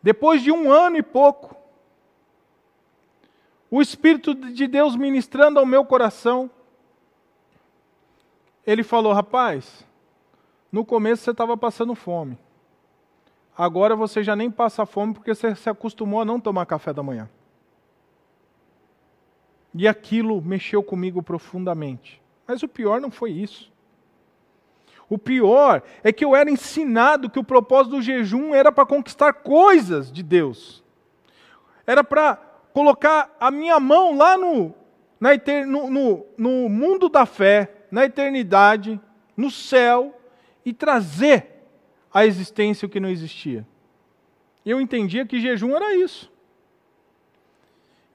Depois 0.00 0.40
de 0.40 0.52
um 0.52 0.70
ano 0.70 0.98
e 0.98 1.02
pouco, 1.02 1.56
o 3.68 3.82
Espírito 3.82 4.36
de 4.36 4.68
Deus 4.68 4.94
ministrando 4.94 5.58
ao 5.58 5.66
meu 5.66 5.84
coração, 5.84 6.48
ele 8.66 8.82
falou: 8.82 9.12
Rapaz, 9.12 9.86
no 10.70 10.84
começo 10.84 11.22
você 11.22 11.30
estava 11.30 11.56
passando 11.56 11.94
fome. 11.94 12.38
Agora 13.56 13.94
você 13.94 14.22
já 14.22 14.34
nem 14.34 14.50
passa 14.50 14.84
fome 14.84 15.14
porque 15.14 15.34
você 15.34 15.54
se 15.54 15.70
acostumou 15.70 16.20
a 16.20 16.24
não 16.24 16.40
tomar 16.40 16.66
café 16.66 16.92
da 16.92 17.02
manhã. 17.02 17.28
E 19.72 19.86
aquilo 19.86 20.42
mexeu 20.42 20.82
comigo 20.82 21.22
profundamente. 21.22 22.20
Mas 22.46 22.62
o 22.62 22.68
pior 22.68 23.00
não 23.00 23.10
foi 23.10 23.30
isso. 23.30 23.72
O 25.08 25.18
pior 25.18 25.82
é 26.02 26.12
que 26.12 26.24
eu 26.24 26.34
era 26.34 26.50
ensinado 26.50 27.28
que 27.28 27.38
o 27.38 27.44
propósito 27.44 27.96
do 27.96 28.02
jejum 28.02 28.54
era 28.54 28.72
para 28.72 28.86
conquistar 28.86 29.32
coisas 29.32 30.10
de 30.10 30.22
Deus. 30.22 30.82
Era 31.86 32.02
para 32.02 32.36
colocar 32.72 33.34
a 33.38 33.50
minha 33.50 33.78
mão 33.78 34.16
lá 34.16 34.36
no, 34.36 34.74
na, 35.20 35.30
no, 35.66 35.90
no, 35.90 36.26
no 36.36 36.68
mundo 36.68 37.08
da 37.08 37.26
fé, 37.26 37.73
na 37.94 38.06
eternidade, 38.06 39.00
no 39.36 39.52
céu, 39.52 40.20
e 40.64 40.72
trazer 40.72 41.64
à 42.12 42.26
existência 42.26 42.86
o 42.86 42.88
que 42.88 42.98
não 42.98 43.08
existia. 43.08 43.64
Eu 44.66 44.80
entendia 44.80 45.24
que 45.24 45.40
jejum 45.40 45.76
era 45.76 45.94
isso. 45.94 46.28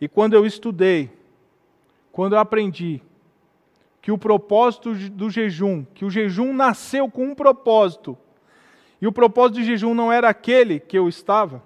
E 0.01 0.05
quando 0.09 0.33
eu 0.33 0.45
estudei, 0.45 1.09
quando 2.11 2.33
eu 2.33 2.39
aprendi 2.39 3.01
que 4.01 4.11
o 4.11 4.17
propósito 4.17 4.93
do 4.93 5.29
jejum, 5.29 5.85
que 5.93 6.03
o 6.03 6.09
jejum 6.09 6.53
nasceu 6.53 7.09
com 7.09 7.27
um 7.27 7.35
propósito, 7.35 8.17
e 9.01 9.07
o 9.07 9.13
propósito 9.13 9.59
do 9.59 9.63
jejum 9.63 9.93
não 9.93 10.11
era 10.11 10.27
aquele 10.27 10.77
que 10.77 10.97
eu 10.97 11.07
estava, 11.07 11.63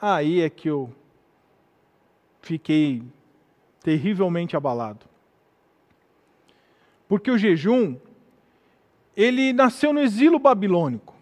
aí 0.00 0.40
é 0.40 0.48
que 0.48 0.70
eu 0.70 0.90
fiquei 2.40 3.02
terrivelmente 3.82 4.56
abalado. 4.56 5.09
Porque 7.10 7.28
o 7.28 7.36
jejum, 7.36 7.96
ele 9.16 9.52
nasceu 9.52 9.92
no 9.92 9.98
exílio 9.98 10.38
babilônico. 10.38 11.12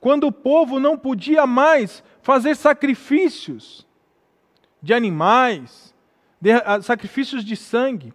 Quando 0.00 0.26
o 0.26 0.32
povo 0.32 0.80
não 0.80 0.96
podia 0.96 1.46
mais 1.46 2.02
fazer 2.22 2.54
sacrifícios 2.54 3.86
de 4.80 4.94
animais, 4.94 5.94
de, 6.40 6.52
ah, 6.52 6.80
sacrifícios 6.80 7.44
de 7.44 7.54
sangue. 7.56 8.14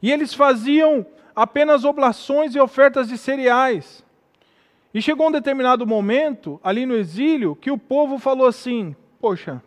E 0.00 0.10
eles 0.10 0.32
faziam 0.32 1.04
apenas 1.36 1.84
oblações 1.84 2.54
e 2.54 2.58
ofertas 2.58 3.06
de 3.06 3.18
cereais. 3.18 4.02
E 4.94 5.02
chegou 5.02 5.28
um 5.28 5.32
determinado 5.32 5.86
momento, 5.86 6.58
ali 6.64 6.86
no 6.86 6.94
exílio, 6.94 7.54
que 7.54 7.70
o 7.70 7.76
povo 7.76 8.18
falou 8.18 8.46
assim: 8.46 8.96
Poxa, 9.20 9.62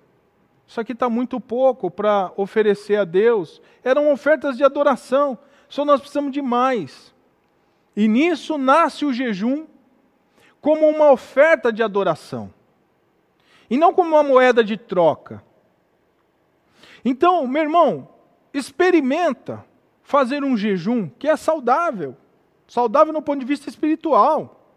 isso 0.67 0.81
aqui 0.81 0.93
está 0.93 1.07
muito 1.07 1.39
pouco 1.39 1.91
para 1.91 2.31
oferecer 2.35 2.95
a 2.95 3.05
Deus. 3.05 3.61
Eram 3.83 4.11
ofertas 4.11 4.57
de 4.57 4.63
adoração, 4.63 5.37
só 5.73 5.83
nós 5.83 6.01
precisamos 6.01 6.31
de 6.31 6.39
mais. 6.39 7.11
E 7.95 8.07
nisso 8.07 8.59
nasce 8.59 9.05
o 9.05 9.11
jejum 9.11 9.65
como 10.61 10.87
uma 10.87 11.11
oferta 11.11 11.73
de 11.73 11.81
adoração, 11.81 12.53
e 13.67 13.75
não 13.75 13.91
como 13.91 14.09
uma 14.11 14.21
moeda 14.21 14.63
de 14.63 14.77
troca. 14.77 15.43
Então, 17.03 17.47
meu 17.47 17.63
irmão, 17.63 18.07
experimenta 18.53 19.65
fazer 20.03 20.43
um 20.43 20.55
jejum 20.55 21.09
que 21.09 21.27
é 21.27 21.35
saudável. 21.35 22.15
saudável 22.67 23.11
no 23.11 23.21
ponto 23.23 23.39
de 23.39 23.45
vista 23.45 23.67
espiritual. 23.67 24.69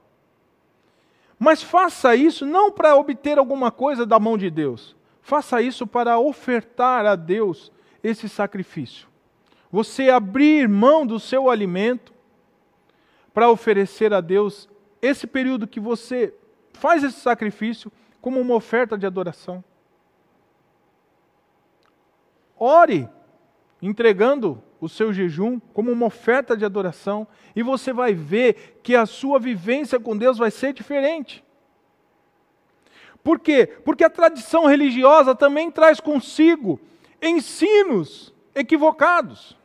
Mas 1.38 1.62
faça 1.62 2.16
isso 2.16 2.46
não 2.46 2.72
para 2.72 2.96
obter 2.96 3.38
alguma 3.38 3.70
coisa 3.70 4.06
da 4.06 4.18
mão 4.18 4.38
de 4.38 4.48
Deus. 4.48 4.96
Faça 5.20 5.60
isso 5.60 5.86
para 5.86 6.18
ofertar 6.18 7.04
a 7.04 7.14
Deus 7.14 7.70
esse 8.02 8.30
sacrifício. 8.30 9.06
Você 9.76 10.08
abrir 10.08 10.66
mão 10.70 11.06
do 11.06 11.20
seu 11.20 11.50
alimento 11.50 12.14
para 13.34 13.50
oferecer 13.50 14.10
a 14.14 14.22
Deus 14.22 14.66
esse 15.02 15.26
período 15.26 15.66
que 15.66 15.78
você 15.78 16.32
faz 16.72 17.04
esse 17.04 17.20
sacrifício 17.20 17.92
como 18.18 18.40
uma 18.40 18.54
oferta 18.54 18.96
de 18.96 19.04
adoração. 19.04 19.62
Ore 22.58 23.06
entregando 23.82 24.62
o 24.80 24.88
seu 24.88 25.12
jejum 25.12 25.60
como 25.74 25.92
uma 25.92 26.06
oferta 26.06 26.56
de 26.56 26.64
adoração 26.64 27.28
e 27.54 27.62
você 27.62 27.92
vai 27.92 28.14
ver 28.14 28.80
que 28.82 28.96
a 28.96 29.04
sua 29.04 29.38
vivência 29.38 30.00
com 30.00 30.16
Deus 30.16 30.38
vai 30.38 30.50
ser 30.50 30.72
diferente. 30.72 31.44
Por 33.22 33.38
quê? 33.38 33.66
Porque 33.84 34.04
a 34.04 34.08
tradição 34.08 34.64
religiosa 34.64 35.34
também 35.34 35.70
traz 35.70 36.00
consigo 36.00 36.80
ensinos 37.20 38.32
equivocados. 38.54 39.55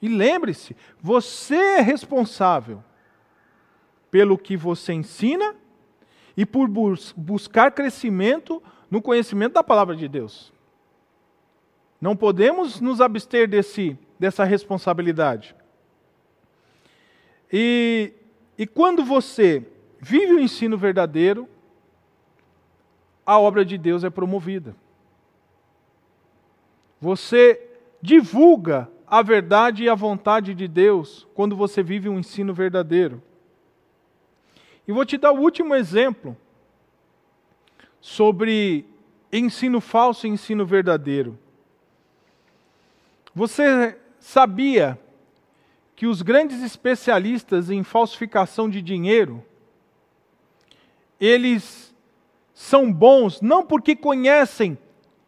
E 0.00 0.08
lembre-se, 0.08 0.76
você 1.00 1.54
é 1.54 1.80
responsável 1.80 2.82
pelo 4.10 4.38
que 4.38 4.56
você 4.56 4.92
ensina 4.92 5.54
e 6.36 6.46
por 6.46 6.68
bus 6.68 7.12
buscar 7.16 7.70
crescimento 7.72 8.62
no 8.90 9.02
conhecimento 9.02 9.54
da 9.54 9.62
palavra 9.62 9.94
de 9.94 10.08
Deus. 10.08 10.52
Não 12.00 12.16
podemos 12.16 12.80
nos 12.80 13.00
abster 13.00 13.46
desse, 13.46 13.96
dessa 14.18 14.42
responsabilidade. 14.42 15.54
E, 17.52 18.14
e 18.56 18.66
quando 18.66 19.04
você 19.04 19.66
vive 20.00 20.32
o 20.32 20.40
ensino 20.40 20.78
verdadeiro, 20.78 21.48
a 23.26 23.38
obra 23.38 23.64
de 23.64 23.76
Deus 23.76 24.02
é 24.02 24.10
promovida. 24.10 24.74
Você 27.00 27.68
divulga 28.00 28.90
a 29.10 29.22
verdade 29.22 29.82
e 29.82 29.88
a 29.88 29.94
vontade 29.94 30.54
de 30.54 30.68
Deus 30.68 31.26
quando 31.34 31.56
você 31.56 31.82
vive 31.82 32.08
um 32.08 32.18
ensino 32.18 32.54
verdadeiro. 32.54 33.20
E 34.86 34.92
vou 34.92 35.04
te 35.04 35.18
dar 35.18 35.32
o 35.32 35.40
último 35.40 35.74
exemplo 35.74 36.36
sobre 38.00 38.86
ensino 39.32 39.80
falso 39.80 40.26
e 40.26 40.30
ensino 40.30 40.64
verdadeiro. 40.64 41.38
Você 43.34 43.98
sabia 44.18 44.98
que 45.96 46.06
os 46.06 46.22
grandes 46.22 46.62
especialistas 46.62 47.70
em 47.70 47.84
falsificação 47.84 48.70
de 48.70 48.80
dinheiro, 48.80 49.44
eles 51.20 51.94
são 52.54 52.92
bons 52.92 53.40
não 53.40 53.64
porque 53.64 53.94
conhecem 53.94 54.78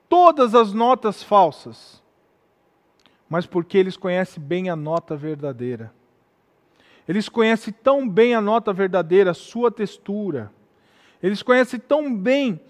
todas 0.08 0.54
as 0.54 0.72
notas 0.72 1.22
falsas, 1.22 2.01
mas 3.32 3.46
porque 3.46 3.78
eles 3.78 3.96
conhecem 3.96 4.42
bem 4.42 4.68
a 4.68 4.76
nota 4.76 5.16
verdadeira. 5.16 5.90
Eles 7.08 7.30
conhecem 7.30 7.72
tão 7.72 8.06
bem 8.06 8.34
a 8.34 8.42
nota 8.42 8.74
verdadeira, 8.74 9.30
a 9.30 9.34
sua 9.34 9.70
textura. 9.70 10.52
Eles 11.22 11.42
conhecem 11.42 11.80
tão 11.80 12.14
bem 12.14 12.60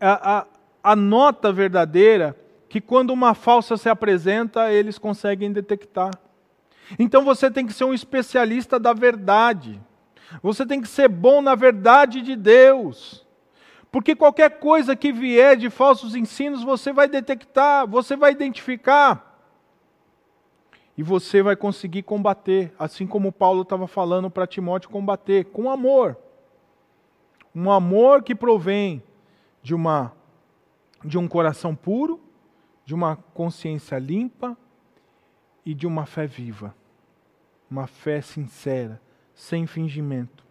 a, 0.00 0.38
a, 0.38 0.46
a 0.82 0.96
nota 0.96 1.52
verdadeira 1.52 2.34
que 2.70 2.80
quando 2.80 3.10
uma 3.10 3.34
falsa 3.34 3.76
se 3.76 3.90
apresenta, 3.90 4.72
eles 4.72 4.96
conseguem 4.96 5.52
detectar. 5.52 6.18
Então 6.98 7.22
você 7.22 7.50
tem 7.50 7.66
que 7.66 7.74
ser 7.74 7.84
um 7.84 7.92
especialista 7.92 8.80
da 8.80 8.94
verdade. 8.94 9.78
Você 10.42 10.64
tem 10.64 10.80
que 10.80 10.88
ser 10.88 11.08
bom 11.08 11.42
na 11.42 11.54
verdade 11.54 12.22
de 12.22 12.34
Deus. 12.34 13.26
Porque 13.92 14.16
qualquer 14.16 14.58
coisa 14.58 14.96
que 14.96 15.12
vier 15.12 15.54
de 15.54 15.68
falsos 15.68 16.14
ensinos, 16.14 16.64
você 16.64 16.94
vai 16.94 17.08
detectar, 17.08 17.86
você 17.86 18.16
vai 18.16 18.32
identificar. 18.32 19.27
E 20.98 21.02
você 21.04 21.40
vai 21.44 21.54
conseguir 21.54 22.02
combater, 22.02 22.74
assim 22.76 23.06
como 23.06 23.30
Paulo 23.30 23.62
estava 23.62 23.86
falando 23.86 24.28
para 24.28 24.48
Timóteo 24.48 24.90
combater, 24.90 25.44
com 25.44 25.70
amor. 25.70 26.18
Um 27.54 27.70
amor 27.70 28.24
que 28.24 28.34
provém 28.34 29.00
de 29.62 29.76
uma 29.76 30.12
de 31.04 31.16
um 31.16 31.28
coração 31.28 31.76
puro, 31.76 32.20
de 32.84 32.92
uma 32.92 33.14
consciência 33.14 33.96
limpa 33.96 34.58
e 35.64 35.72
de 35.72 35.86
uma 35.86 36.04
fé 36.04 36.26
viva. 36.26 36.74
Uma 37.70 37.86
fé 37.86 38.20
sincera, 38.20 39.00
sem 39.32 39.68
fingimento. 39.68 40.44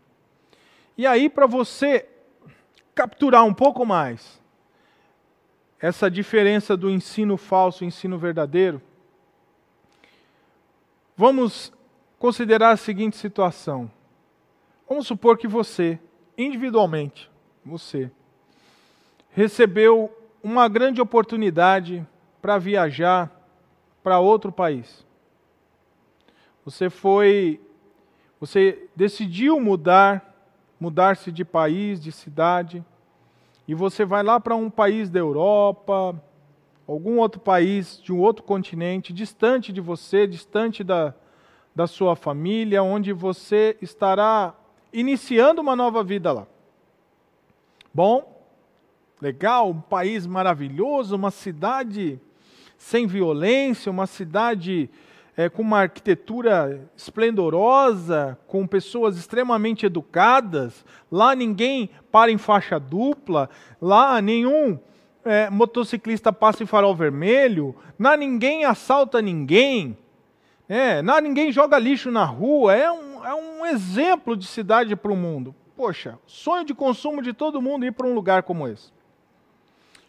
E 0.97 1.05
aí, 1.05 1.29
para 1.29 1.45
você 1.45 2.07
capturar 2.95 3.43
um 3.43 3.53
pouco 3.53 3.85
mais 3.85 4.41
essa 5.77 6.09
diferença 6.09 6.77
do 6.77 6.89
ensino 6.89 7.35
falso 7.35 7.83
e 7.83 7.87
ensino 7.87 8.17
verdadeiro, 8.17 8.81
vamos 11.17 11.73
considerar 12.19 12.69
a 12.69 12.77
seguinte 12.77 13.17
situação. 13.17 13.91
Vamos 14.87 15.07
supor 15.07 15.37
que 15.37 15.47
você, 15.47 15.99
individualmente, 16.37 17.29
você, 17.65 18.11
recebeu 19.31 20.15
uma 20.43 20.67
grande 20.69 21.01
oportunidade 21.01 22.05
para 22.41 22.59
viajar 22.59 23.31
para 24.03 24.19
outro 24.19 24.51
país. 24.51 25.05
Você 26.63 26.89
foi, 26.89 27.59
você 28.39 28.87
decidiu 28.95 29.59
mudar, 29.59 30.35
mudar-se 30.79 31.31
de 31.31 31.43
país, 31.43 31.99
de 31.99 32.11
cidade, 32.11 32.85
e 33.67 33.73
você 33.73 34.05
vai 34.05 34.23
lá 34.23 34.39
para 34.39 34.55
um 34.55 34.69
país 34.69 35.09
da 35.09 35.19
Europa, 35.19 36.15
algum 36.87 37.19
outro 37.19 37.41
país 37.41 37.99
de 38.01 38.13
um 38.13 38.19
outro 38.19 38.43
continente, 38.43 39.11
distante 39.11 39.73
de 39.73 39.81
você, 39.81 40.25
distante 40.25 40.83
da, 40.83 41.13
da 41.75 41.85
sua 41.85 42.15
família, 42.15 42.81
onde 42.81 43.11
você 43.11 43.77
estará 43.81 44.55
iniciando 44.93 45.61
uma 45.61 45.75
nova 45.75 46.01
vida 46.01 46.31
lá. 46.31 46.47
Bom, 47.93 48.41
legal, 49.21 49.69
um 49.69 49.81
país 49.81 50.25
maravilhoso, 50.25 51.15
uma 51.15 51.29
cidade 51.29 52.19
sem 52.77 53.05
violência, 53.05 53.91
uma 53.91 54.07
cidade 54.07 54.89
é, 55.35 55.49
com 55.49 55.61
uma 55.61 55.81
arquitetura 55.81 56.89
esplendorosa, 56.95 58.37
com 58.47 58.65
pessoas 58.65 59.17
extremamente 59.17 59.85
educadas. 59.85 60.85
Lá 61.11 61.35
ninguém 61.35 61.89
para 62.11 62.31
em 62.31 62.37
faixa 62.37 62.79
dupla, 62.79 63.49
lá 63.81 64.21
nenhum 64.21 64.79
é, 65.27 65.49
motociclista 65.49 66.31
passa 66.31 66.63
em 66.63 66.65
farol 66.65 66.95
vermelho, 66.95 67.75
lá 67.99 68.15
ninguém 68.15 68.65
assalta 68.65 69.21
ninguém, 69.21 69.97
é, 70.69 71.01
lá 71.01 71.21
ninguém 71.21 71.51
joga 71.51 71.77
lixo 71.77 72.11
na 72.11 72.23
rua. 72.23 72.75
É 72.75 72.91
um, 72.91 73.25
é 73.25 73.33
um 73.33 73.65
exemplo 73.65 74.35
de 74.35 74.45
cidade 74.45 74.95
para 74.95 75.11
o 75.11 75.15
mundo. 75.15 75.55
Poxa, 75.75 76.17
sonho 76.25 76.65
de 76.65 76.73
consumo 76.73 77.21
de 77.21 77.33
todo 77.33 77.61
mundo 77.61 77.85
ir 77.85 77.91
para 77.91 78.07
um 78.07 78.13
lugar 78.13 78.43
como 78.43 78.67
esse. 78.67 78.91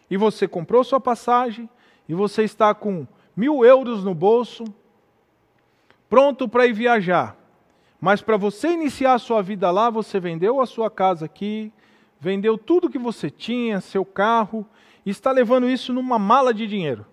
E 0.09 0.17
você 0.17 0.47
comprou 0.47 0.83
sua 0.83 0.99
passagem, 0.99 1.69
e 2.07 2.13
você 2.13 2.43
está 2.43 2.73
com 2.73 3.05
mil 3.35 3.63
euros 3.63 4.03
no 4.03 4.15
bolso, 4.15 4.63
pronto 6.09 6.49
para 6.49 6.65
ir 6.65 6.73
viajar. 6.73 7.37
Mas 8.01 8.21
para 8.21 8.35
você 8.35 8.69
iniciar 8.69 9.13
a 9.13 9.19
sua 9.19 9.43
vida 9.43 9.69
lá, 9.69 9.89
você 9.89 10.19
vendeu 10.19 10.59
a 10.59 10.65
sua 10.65 10.89
casa 10.89 11.25
aqui, 11.25 11.71
vendeu 12.19 12.57
tudo 12.57 12.89
que 12.89 12.97
você 12.97 13.29
tinha, 13.29 13.79
seu 13.79 14.03
carro, 14.03 14.65
e 15.09 15.11
está 15.11 15.31
levando 15.31 15.67
isso 15.67 15.91
numa 15.91 16.19
mala 16.19 16.53
de 16.53 16.67
dinheiro. 16.67 17.03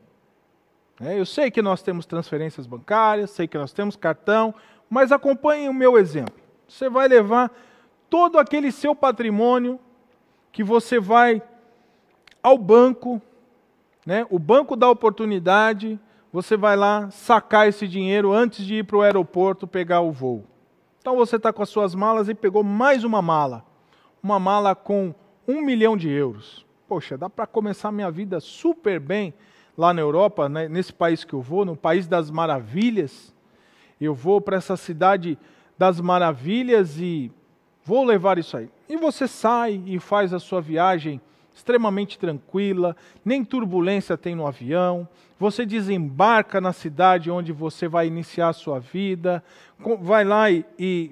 É, 1.01 1.19
eu 1.19 1.25
sei 1.25 1.51
que 1.51 1.63
nós 1.63 1.83
temos 1.83 2.05
transferências 2.05 2.67
bancárias, 2.67 3.31
sei 3.31 3.49
que 3.49 3.57
nós 3.57 3.73
temos 3.73 3.97
cartão, 3.97 4.55
mas 4.89 5.13
acompanhe 5.13 5.67
o 5.67 5.73
meu 5.73 5.97
exemplo. 5.97 6.35
Você 6.69 6.91
vai 6.91 7.09
levar 7.09 7.51
todo 8.11 8.39
aquele 8.39 8.71
seu 8.71 8.95
patrimônio 8.95 9.81
que 10.53 10.63
você 10.63 11.01
vai 11.01 11.41
ao 12.43 12.59
banco, 12.59 13.21
né? 14.05 14.27
O 14.29 14.39
banco 14.39 14.77
dá 14.77 14.91
oportunidade, 14.91 15.99
você 16.31 16.55
vai 16.55 16.77
lá 16.77 17.11
sacar 17.11 17.67
esse 17.67 17.89
dinheiro 17.89 18.31
antes 18.31 18.63
de 18.63 18.75
ir 18.75 18.85
para 18.85 18.99
o 18.99 19.03
aeroporto 19.03 19.67
pegar 19.67 20.03
o 20.03 20.13
voo. 20.13 20.45
Então 21.01 21.17
você 21.17 21.37
está 21.37 21.51
com 21.51 21.63
as 21.63 21.71
suas 21.71 21.95
malas 21.95 22.29
e 22.29 22.35
pegou 22.35 22.63
mais 22.63 23.05
uma 23.05 23.23
mala. 23.23 23.65
Uma 24.23 24.39
mala 24.39 24.75
com 24.75 25.15
um 25.49 25.63
milhão 25.63 25.97
de 25.97 26.11
euros. 26.11 26.66
Poxa, 26.89 27.19
dá 27.19 27.29
para 27.29 27.49
começar 27.49 27.91
minha 27.91 28.11
vida 28.13 28.39
super 28.39 29.01
bem 29.01 29.35
lá 29.77 29.93
na 29.93 30.01
Europa, 30.01 30.49
né? 30.49 30.69
nesse 30.69 30.93
país 30.93 31.25
que 31.25 31.33
eu 31.33 31.41
vou, 31.41 31.65
no 31.65 31.77
país 31.77 32.07
das 32.07 32.31
maravilhas. 32.31 33.35
Eu 34.01 34.15
vou 34.15 34.41
para 34.41 34.57
essa 34.57 34.77
cidade 34.77 35.37
das 35.77 36.01
maravilhas 36.01 36.97
e 36.99 37.33
vou 37.85 38.05
levar 38.05 38.39
isso 38.39 38.57
aí. 38.57 38.71
E 38.89 38.97
você 38.97 39.27
sai 39.27 39.83
e 39.85 39.99
faz 39.99 40.33
a 40.33 40.39
sua 40.39 40.61
viagem 40.61 41.21
extremamente 41.53 42.19
tranquila, 42.21 42.95
nem 43.25 43.45
turbulência 43.45 44.17
tem 44.17 44.37
no 44.37 44.47
avião. 44.47 45.09
Você 45.41 45.67
desembarca 45.67 46.61
na 46.61 46.73
cidade 46.73 47.33
onde 47.33 47.53
você 47.53 47.89
vai 47.89 48.07
iniciar 48.07 48.51
a 48.51 48.53
sua 48.53 48.79
vida, 48.79 49.43
vai 50.01 50.25
lá 50.25 50.51
e, 50.53 50.65
e 50.79 51.11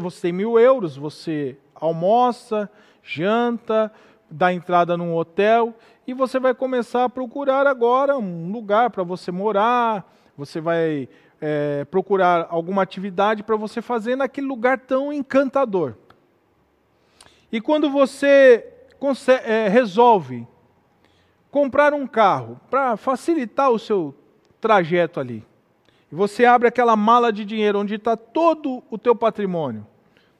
você 0.00 0.22
tem 0.22 0.32
mil 0.32 0.58
euros, 0.58 0.96
você 0.96 1.56
almoça, 1.74 2.68
janta, 3.02 3.92
dá 4.32 4.52
entrada 4.52 4.96
num 4.96 5.14
hotel 5.14 5.74
e 6.06 6.14
você 6.14 6.40
vai 6.40 6.54
começar 6.54 7.04
a 7.04 7.08
procurar 7.08 7.66
agora 7.66 8.16
um 8.16 8.50
lugar 8.50 8.90
para 8.90 9.02
você 9.02 9.30
morar, 9.30 10.10
você 10.36 10.60
vai 10.60 11.08
é, 11.40 11.84
procurar 11.84 12.46
alguma 12.48 12.82
atividade 12.82 13.42
para 13.42 13.56
você 13.56 13.82
fazer 13.82 14.16
naquele 14.16 14.46
lugar 14.46 14.78
tão 14.78 15.12
encantador. 15.12 15.94
E 17.50 17.60
quando 17.60 17.90
você 17.90 18.66
é, 19.44 19.68
resolve 19.68 20.46
comprar 21.50 21.92
um 21.92 22.06
carro 22.06 22.58
para 22.70 22.96
facilitar 22.96 23.70
o 23.70 23.78
seu 23.78 24.14
trajeto 24.60 25.20
ali, 25.20 25.44
e 26.10 26.14
você 26.14 26.44
abre 26.44 26.68
aquela 26.68 26.96
mala 26.96 27.32
de 27.32 27.44
dinheiro 27.44 27.78
onde 27.78 27.96
está 27.96 28.16
todo 28.16 28.82
o 28.90 28.96
teu 28.96 29.14
patrimônio, 29.14 29.86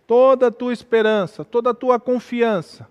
toda 0.07 0.49
a 0.49 0.51
tua 0.51 0.73
esperança, 0.73 1.45
toda 1.45 1.71
a 1.71 1.75
tua 1.75 2.01
confiança, 2.01 2.89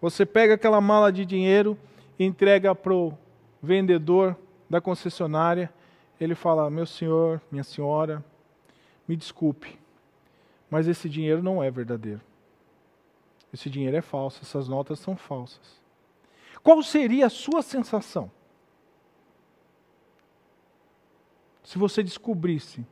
você 0.00 0.24
pega 0.24 0.54
aquela 0.54 0.80
mala 0.80 1.12
de 1.12 1.24
dinheiro 1.24 1.78
entrega 2.24 2.74
para 2.74 2.92
o 2.92 3.16
vendedor 3.62 4.36
da 4.68 4.80
concessionária. 4.80 5.72
Ele 6.20 6.34
fala: 6.34 6.70
Meu 6.70 6.86
senhor, 6.86 7.40
minha 7.50 7.64
senhora, 7.64 8.24
me 9.08 9.16
desculpe, 9.16 9.78
mas 10.70 10.86
esse 10.86 11.08
dinheiro 11.08 11.42
não 11.42 11.62
é 11.62 11.70
verdadeiro. 11.70 12.20
Esse 13.52 13.68
dinheiro 13.68 13.96
é 13.96 14.02
falso, 14.02 14.40
essas 14.42 14.68
notas 14.68 14.98
são 15.00 15.16
falsas. 15.16 15.80
Qual 16.62 16.80
seria 16.82 17.26
a 17.26 17.30
sua 17.30 17.62
sensação? 17.62 18.30
Se 21.64 21.78
você 21.78 22.02
descobrisse 22.02 22.86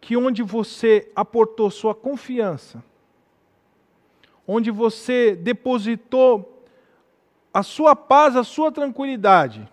que 0.00 0.16
onde 0.16 0.42
você 0.42 1.10
aportou 1.16 1.70
sua 1.70 1.94
confiança, 1.94 2.82
onde 4.50 4.70
você 4.70 5.36
depositou 5.36 6.64
a 7.52 7.62
sua 7.62 7.94
paz, 7.94 8.34
a 8.34 8.42
sua 8.42 8.72
tranquilidade, 8.72 9.70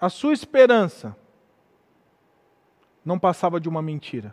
a 0.00 0.08
sua 0.08 0.32
esperança, 0.32 1.16
não 3.04 3.18
passava 3.18 3.58
de 3.58 3.68
uma 3.68 3.82
mentira. 3.82 4.32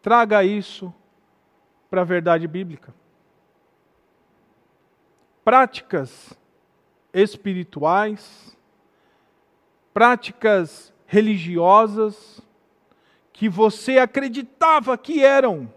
Traga 0.00 0.44
isso 0.44 0.94
para 1.90 2.02
a 2.02 2.04
verdade 2.04 2.46
bíblica. 2.46 2.94
Práticas 5.44 6.32
espirituais, 7.12 8.56
práticas 9.92 10.94
religiosas 11.04 12.40
que 13.32 13.48
você 13.48 13.98
acreditava 13.98 14.96
que 14.96 15.24
eram 15.24 15.72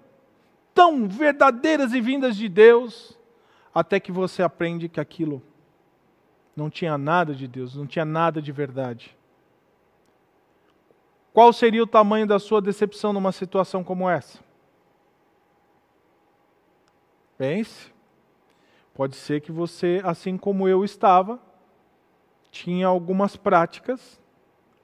tão 0.73 1.07
verdadeiras 1.07 1.93
e 1.93 2.01
vindas 2.01 2.35
de 2.35 2.49
Deus, 2.49 3.17
até 3.73 3.99
que 3.99 4.11
você 4.11 4.41
aprende 4.43 4.89
que 4.89 4.99
aquilo 4.99 5.41
não 6.55 6.69
tinha 6.69 6.97
nada 6.97 7.33
de 7.33 7.47
Deus, 7.47 7.75
não 7.75 7.87
tinha 7.87 8.05
nada 8.05 8.41
de 8.41 8.51
verdade. 8.51 9.15
Qual 11.33 11.51
seria 11.51 11.81
o 11.81 11.87
tamanho 11.87 12.27
da 12.27 12.37
sua 12.37 12.61
decepção 12.61 13.11
numa 13.11 13.31
situação 13.31 13.83
como 13.83 14.07
essa? 14.07 14.39
Pense. 17.37 17.91
Pode 18.93 19.15
ser 19.15 19.41
que 19.41 19.51
você, 19.51 19.99
assim 20.03 20.37
como 20.37 20.67
eu 20.67 20.85
estava, 20.85 21.39
tinha 22.51 22.85
algumas 22.85 23.35
práticas 23.35 24.21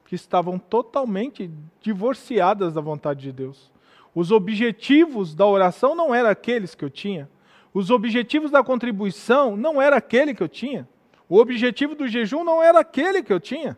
que 0.05 0.15
estavam 0.15 0.57
totalmente 0.57 1.51
divorciadas 1.79 2.73
da 2.73 2.81
vontade 2.81 3.21
de 3.21 3.31
Deus. 3.31 3.71
Os 4.13 4.31
objetivos 4.31 5.35
da 5.35 5.45
oração 5.45 5.95
não 5.95 6.13
eram 6.13 6.29
aqueles 6.29 6.75
que 6.75 6.83
eu 6.83 6.89
tinha. 6.89 7.29
Os 7.73 7.91
objetivos 7.91 8.51
da 8.51 8.63
contribuição 8.63 9.55
não 9.55 9.81
era 9.81 9.97
aquele 9.97 10.33
que 10.33 10.41
eu 10.41 10.49
tinha. 10.49 10.87
O 11.27 11.37
objetivo 11.37 11.93
do 11.93 12.07
jejum 12.07 12.43
não 12.43 12.61
era 12.61 12.79
aquele 12.79 13.21
que 13.21 13.31
eu 13.31 13.39
tinha. 13.39 13.77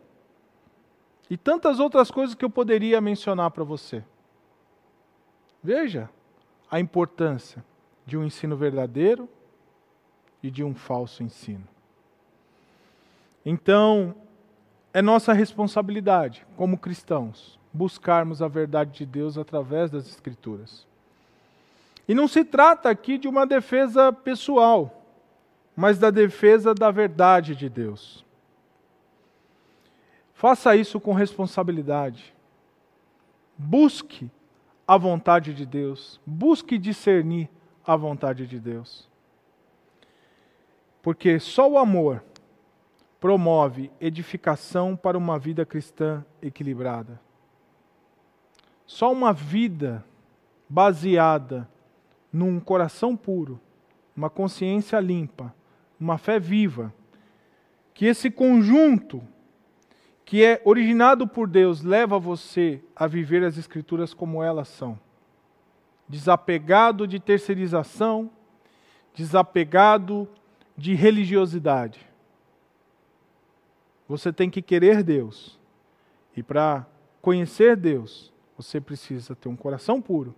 E 1.28 1.36
tantas 1.36 1.78
outras 1.78 2.10
coisas 2.10 2.34
que 2.34 2.44
eu 2.44 2.50
poderia 2.50 3.00
mencionar 3.00 3.50
para 3.50 3.64
você. 3.64 4.02
Veja 5.62 6.08
a 6.70 6.80
importância 6.80 7.64
de 8.06 8.16
um 8.16 8.24
ensino 8.24 8.56
verdadeiro 8.56 9.28
e 10.42 10.50
de 10.50 10.64
um 10.64 10.74
falso 10.74 11.22
ensino. 11.22 11.66
Então, 13.44 14.14
é 14.92 15.02
nossa 15.02 15.32
responsabilidade 15.32 16.46
como 16.56 16.78
cristãos 16.78 17.58
buscarmos 17.72 18.42
a 18.42 18.48
verdade 18.48 18.92
de 18.98 19.06
Deus 19.06 19.38
através 19.38 19.90
das 19.90 20.06
Escrituras. 20.06 20.86
E 22.06 22.14
não 22.14 22.28
se 22.28 22.44
trata 22.44 22.90
aqui 22.90 23.16
de 23.16 23.28
uma 23.28 23.46
defesa 23.46 24.12
pessoal, 24.12 25.02
mas 25.74 25.98
da 25.98 26.10
defesa 26.10 26.74
da 26.74 26.90
verdade 26.90 27.54
de 27.54 27.68
Deus. 27.68 28.24
Faça 30.34 30.74
isso 30.74 31.00
com 31.00 31.12
responsabilidade. 31.12 32.34
Busque 33.56 34.30
a 34.86 34.96
vontade 34.96 35.54
de 35.54 35.64
Deus. 35.64 36.20
Busque 36.26 36.76
discernir 36.76 37.48
a 37.86 37.94
vontade 37.94 38.46
de 38.46 38.58
Deus. 38.58 39.08
Porque 41.00 41.38
só 41.38 41.70
o 41.70 41.78
amor 41.78 42.22
promove 43.20 43.90
edificação 44.00 44.96
para 44.96 45.16
uma 45.16 45.38
vida 45.38 45.64
cristã 45.64 46.24
equilibrada. 46.42 47.20
Só 48.86 49.12
uma 49.12 49.32
vida 49.32 50.04
baseada 50.68 51.68
num 52.32 52.58
coração 52.58 53.16
puro, 53.16 53.60
uma 54.16 54.30
consciência 54.30 54.98
limpa, 54.98 55.54
uma 56.00 56.18
fé 56.18 56.38
viva, 56.40 56.92
que 57.94 58.06
esse 58.06 58.30
conjunto 58.30 59.22
que 60.24 60.42
é 60.42 60.62
originado 60.64 61.28
por 61.28 61.46
Deus 61.46 61.82
leva 61.82 62.18
você 62.18 62.82
a 62.96 63.06
viver 63.06 63.44
as 63.44 63.58
Escrituras 63.58 64.14
como 64.14 64.42
elas 64.42 64.68
são. 64.68 64.98
Desapegado 66.08 67.06
de 67.06 67.20
terceirização, 67.20 68.30
desapegado 69.14 70.28
de 70.76 70.94
religiosidade. 70.94 72.00
Você 74.08 74.32
tem 74.32 74.48
que 74.48 74.62
querer 74.62 75.02
Deus. 75.02 75.58
E 76.36 76.42
para 76.42 76.86
conhecer 77.20 77.76
Deus, 77.76 78.31
você 78.62 78.80
precisa 78.80 79.34
ter 79.34 79.48
um 79.48 79.56
coração 79.56 80.00
puro, 80.00 80.34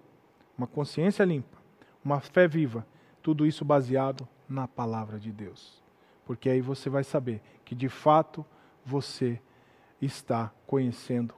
uma 0.57 0.66
consciência 0.66 1.25
limpa, 1.25 1.59
uma 2.03 2.20
fé 2.20 2.49
viva, 2.49 2.87
tudo 3.22 3.47
isso 3.47 3.64
baseado 3.64 4.27
na 4.49 4.66
palavra 4.66 5.18
de 5.18 5.31
Deus. 5.31 5.83
Porque 6.25 6.49
aí 6.49 6.61
você 6.61 6.89
vai 6.89 7.05
saber 7.05 7.43
que 7.64 7.75
de 7.75 7.89
fato 7.89 8.45
você 8.85 9.41
está 10.01 10.51
conhecendo 10.66 11.35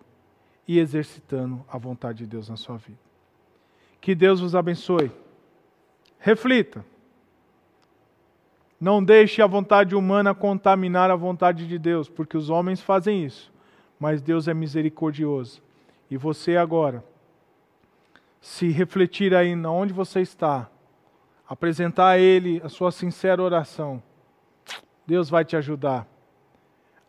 e 0.66 0.78
exercitando 0.78 1.64
a 1.68 1.76
vontade 1.76 2.18
de 2.18 2.26
Deus 2.26 2.48
na 2.48 2.56
sua 2.56 2.76
vida. 2.76 2.98
Que 4.00 4.14
Deus 4.14 4.40
vos 4.40 4.54
abençoe. 4.54 5.10
Reflita. 6.18 6.84
Não 8.80 9.02
deixe 9.02 9.42
a 9.42 9.46
vontade 9.46 9.94
humana 9.94 10.34
contaminar 10.34 11.10
a 11.10 11.16
vontade 11.16 11.66
de 11.66 11.78
Deus, 11.78 12.08
porque 12.08 12.36
os 12.36 12.50
homens 12.50 12.80
fazem 12.80 13.24
isso, 13.24 13.52
mas 13.98 14.20
Deus 14.22 14.46
é 14.46 14.54
misericordioso 14.54 15.65
e 16.10 16.16
você 16.16 16.56
agora, 16.56 17.04
se 18.40 18.68
refletir 18.68 19.34
aí 19.34 19.54
onde 19.66 19.92
você 19.92 20.20
está, 20.20 20.70
apresentar 21.48 22.08
a 22.08 22.18
Ele 22.18 22.60
a 22.64 22.68
sua 22.68 22.92
sincera 22.92 23.42
oração, 23.42 24.02
Deus 25.06 25.30
vai 25.30 25.44
te 25.44 25.56
ajudar 25.56 26.06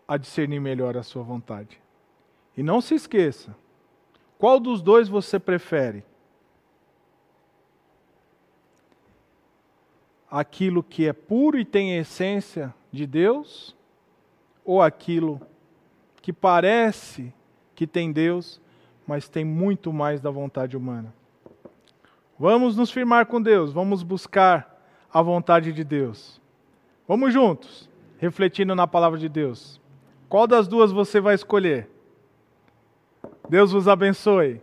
a 0.07 0.17
discernir 0.17 0.59
melhor 0.59 0.95
a 0.95 1.03
sua 1.03 1.23
vontade. 1.23 1.79
E 2.55 2.63
não 2.63 2.81
se 2.81 2.95
esqueça, 2.95 3.55
qual 4.37 4.59
dos 4.59 4.81
dois 4.81 5.07
você 5.07 5.39
prefere? 5.39 6.03
Aquilo 10.29 10.83
que 10.83 11.07
é 11.07 11.13
puro 11.13 11.59
e 11.59 11.65
tem 11.65 11.93
a 11.93 12.01
essência 12.01 12.73
de 12.91 13.05
Deus, 13.05 13.75
ou 14.63 14.81
aquilo 14.81 15.41
que 16.21 16.33
parece 16.33 17.33
que 17.73 17.87
tem 17.87 18.11
Deus, 18.11 18.59
mas 19.07 19.29
tem 19.29 19.45
muito 19.45 19.93
mais 19.93 20.19
da 20.19 20.29
vontade 20.29 20.75
humana. 20.75 21.13
Vamos 22.37 22.75
nos 22.75 22.91
firmar 22.91 23.25
com 23.25 23.41
Deus, 23.41 23.71
vamos 23.71 24.03
buscar 24.03 24.77
a 25.11 25.21
vontade 25.21 25.71
de 25.71 25.83
Deus. 25.83 26.41
Vamos 27.07 27.33
juntos, 27.33 27.89
refletindo 28.19 28.75
na 28.75 28.85
palavra 28.85 29.17
de 29.17 29.29
Deus. 29.29 29.81
Qual 30.27 30.45
das 30.45 30.67
duas 30.67 30.91
você 30.91 31.21
vai 31.21 31.33
escolher? 31.33 31.89
Deus 33.49 33.71
vos 33.71 33.87
abençoe. 33.87 34.61